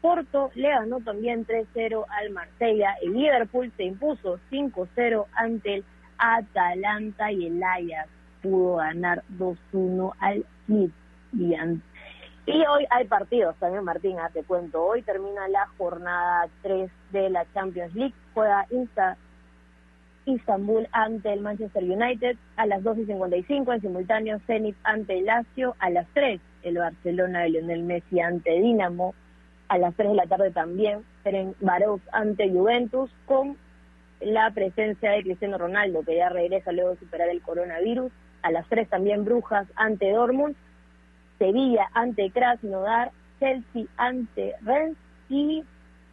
[0.00, 2.94] Porto le ganó también 3-0 al Marsella.
[3.02, 5.84] El Liverpool se impuso 5-0 ante el
[6.18, 8.08] Atalanta y el Ajax
[8.42, 11.82] pudo ganar 2-1 al Midtjylland.
[12.44, 14.84] Y hoy hay partidos también, Martín, ah, te cuento.
[14.84, 18.14] Hoy termina la jornada 3 de la Champions League.
[18.34, 19.16] Juega Insta
[20.24, 25.74] Istanbul ante el Manchester United a las 2 y 55, en simultáneo Zenit ante Lazio
[25.78, 29.14] a las 3, el Barcelona de Lionel Messi ante Dinamo
[29.68, 33.56] a las 3 de la tarde también, en Baros ante Juventus, con
[34.20, 38.12] la presencia de Cristiano Ronaldo, que ya regresa luego de superar el coronavirus.
[38.42, 40.56] A las 3 también Brujas ante Dortmund,
[41.38, 44.96] Sevilla ante Krasnodar, Chelsea ante Rennes
[45.28, 45.64] y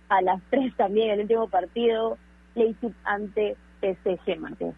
[0.10, 2.18] a las 3 también el último partido,
[2.55, 4.74] Leipzig ante PSG, Martín.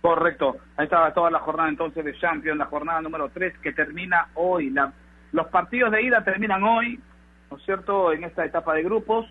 [0.00, 4.28] Correcto, ahí estaba toda la jornada entonces de Champions, la jornada número 3 que termina
[4.34, 4.68] hoy.
[4.68, 4.92] La,
[5.32, 7.00] los partidos de ida terminan hoy,
[7.50, 9.26] ¿no es cierto?, en esta etapa de grupos.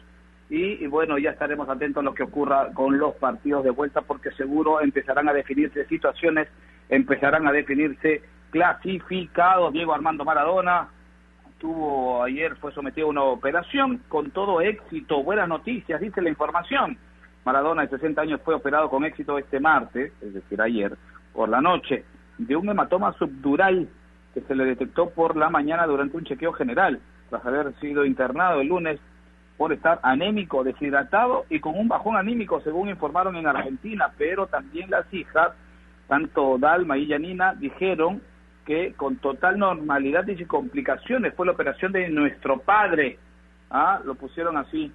[0.49, 4.32] Y, bueno, ya estaremos atentos a lo que ocurra con los partidos de vuelta porque
[4.32, 6.47] seguro empezarán a definirse situaciones,
[6.89, 8.21] empezarán a definirse
[8.51, 9.74] clasificados.
[9.74, 10.89] Diego Armando Maradona
[11.59, 16.97] tuvo ayer, fue sometido a una operación con todo éxito, buenas noticias, dice la información.
[17.45, 20.95] Maradona de 60 años fue operado con éxito este martes, es decir, ayer,
[21.33, 22.05] por la noche,
[22.37, 23.87] de un hematoma subdural
[24.33, 28.61] que se le detectó por la mañana durante un chequeo general tras haber sido internado
[28.61, 28.99] el lunes
[29.57, 34.89] por estar anémico, deshidratado y con un bajón anímico, según informaron en Argentina, pero también
[34.89, 35.51] las hijas,
[36.07, 38.21] tanto Dalma y Yanina, dijeron
[38.65, 43.19] que con total normalidad y sin complicaciones fue la operación de nuestro padre.
[43.69, 43.99] ¿ah?
[44.03, 44.91] Lo pusieron así,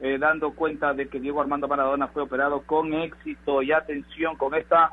[0.00, 4.54] eh, dando cuenta de que Diego Armando Maradona fue operado con éxito y atención con
[4.54, 4.92] esta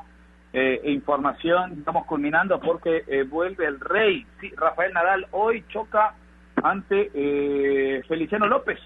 [0.52, 1.72] eh, información.
[1.78, 4.26] Estamos culminando porque eh, vuelve el rey.
[4.40, 6.14] Sí, Rafael Nadal hoy choca
[6.62, 8.78] ante eh, Feliciano López.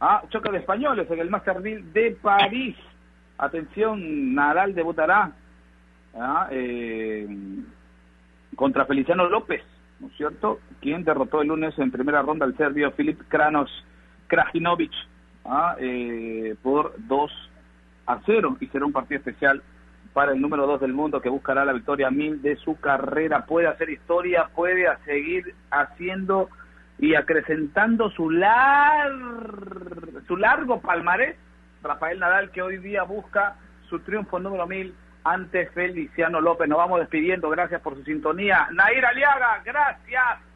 [0.00, 2.76] Ah, choque de españoles en el Master de París.
[3.38, 5.32] Atención, Nadal debutará
[6.14, 7.26] ah, eh,
[8.56, 9.62] contra Feliciano López,
[10.00, 10.60] ¿no es cierto?
[10.80, 13.70] Quien derrotó el lunes en primera ronda al serbio Filip Kranos
[14.26, 14.92] Krajinovic
[15.44, 17.50] ah, eh, por 2
[18.06, 19.62] a 0 y será un partido especial
[20.12, 23.46] para el número 2 del mundo que buscará la victoria mil de su carrera.
[23.46, 26.48] Puede hacer historia, puede seguir haciendo
[26.98, 29.12] y acrecentando su, lar...
[30.26, 31.36] su largo palmarés,
[31.82, 33.56] Rafael Nadal que hoy día busca
[33.88, 36.68] su triunfo número mil ante Feliciano López.
[36.68, 38.68] Nos vamos despidiendo, gracias por su sintonía.
[38.72, 40.49] Nair Aliaga, gracias.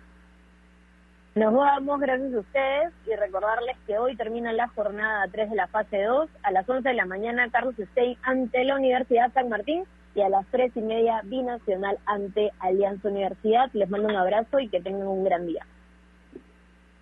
[1.35, 5.67] Nos vamos, gracias a ustedes, y recordarles que hoy termina la jornada 3 de la
[5.67, 6.31] fase 2.
[6.45, 9.83] A las 11 de la mañana, Carlos Stein ante la Universidad San Martín,
[10.15, 13.69] y a las 3 y media, Binacional ante Alianza Universidad.
[13.73, 15.67] Les mando un abrazo y que tengan un gran día.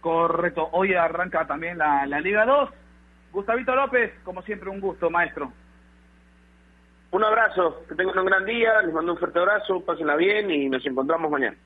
[0.01, 2.71] Correcto, hoy arranca también la, la Liga 2.
[3.33, 5.53] Gustavito López, como siempre, un gusto, maestro.
[7.11, 10.71] Un abrazo, que tengan un gran día, les mando un fuerte abrazo, pásenla bien y
[10.71, 11.57] nos encontramos mañana.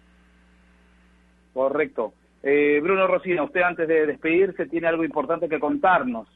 [1.55, 2.13] Correcto.
[2.49, 6.29] Eh, Bruno Rosina, usted antes de despedirse tiene algo importante que contarnos.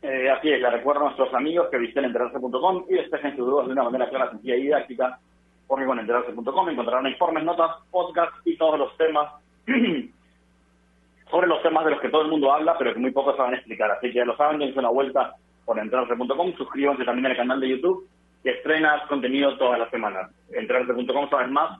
[0.00, 3.66] Eh, así es, le recuerdo a nuestros amigos que visiten enterarse.com y despejen sus dudas
[3.66, 5.18] de una manera clara, sencilla y didáctica,
[5.66, 9.30] porque con enterarse.com encontrarán informes, notas, podcasts y todos los temas
[11.30, 13.56] sobre los temas de los que todo el mundo habla, pero que muy pocos saben
[13.56, 13.90] explicar.
[13.90, 15.34] Así que ya lo saben, dense una vuelta
[15.66, 18.08] por enterarse.com, suscríbanse también al canal de YouTube,
[18.42, 20.30] que estrena contenido todas las semanas.
[20.50, 21.78] Enterarse.com, sabes más,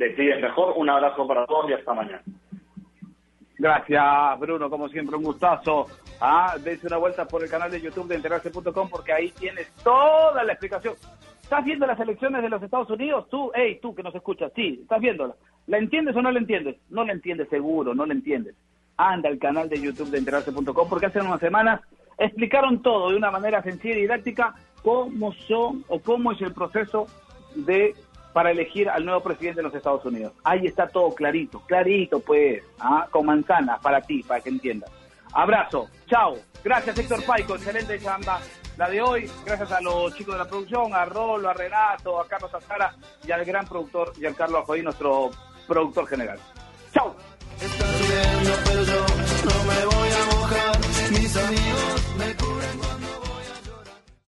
[0.00, 0.74] decides mejor.
[0.76, 2.22] Un abrazo para todos y hasta mañana.
[3.58, 5.86] Gracias, Bruno, como siempre, un gustazo.
[6.20, 10.42] Ah, dense una vuelta por el canal de YouTube de enterarse.com porque ahí tienes toda
[10.42, 10.94] la explicación.
[11.42, 13.28] ¿Estás viendo las elecciones de los Estados Unidos?
[13.28, 15.34] Tú, hey, tú que nos escuchas, sí, estás viéndola.
[15.66, 16.76] ¿La entiendes o no la entiendes?
[16.88, 18.54] No la entiendes seguro, no la entiendes.
[18.96, 21.82] Anda al canal de YouTube de enterarse.com porque hace unas semanas
[22.18, 27.06] explicaron todo de una manera sencilla y didáctica cómo son o cómo es el proceso
[27.54, 27.94] de
[28.32, 30.32] para elegir al nuevo presidente de los Estados Unidos.
[30.44, 33.06] Ahí está todo clarito, clarito pues, ¿ah?
[33.10, 34.90] con manzanas para ti, para que entiendas.
[35.32, 36.36] Abrazo, chao.
[36.62, 38.40] Gracias Héctor Paico, excelente chamba
[38.80, 39.30] la de hoy.
[39.44, 42.94] Gracias a los chicos de la producción, a Rolo, a Renato, a Carlos Azara
[43.26, 45.30] y al gran productor Giancarlo Ajoy, nuestro
[45.66, 46.38] productor general.
[46.92, 47.14] Chao.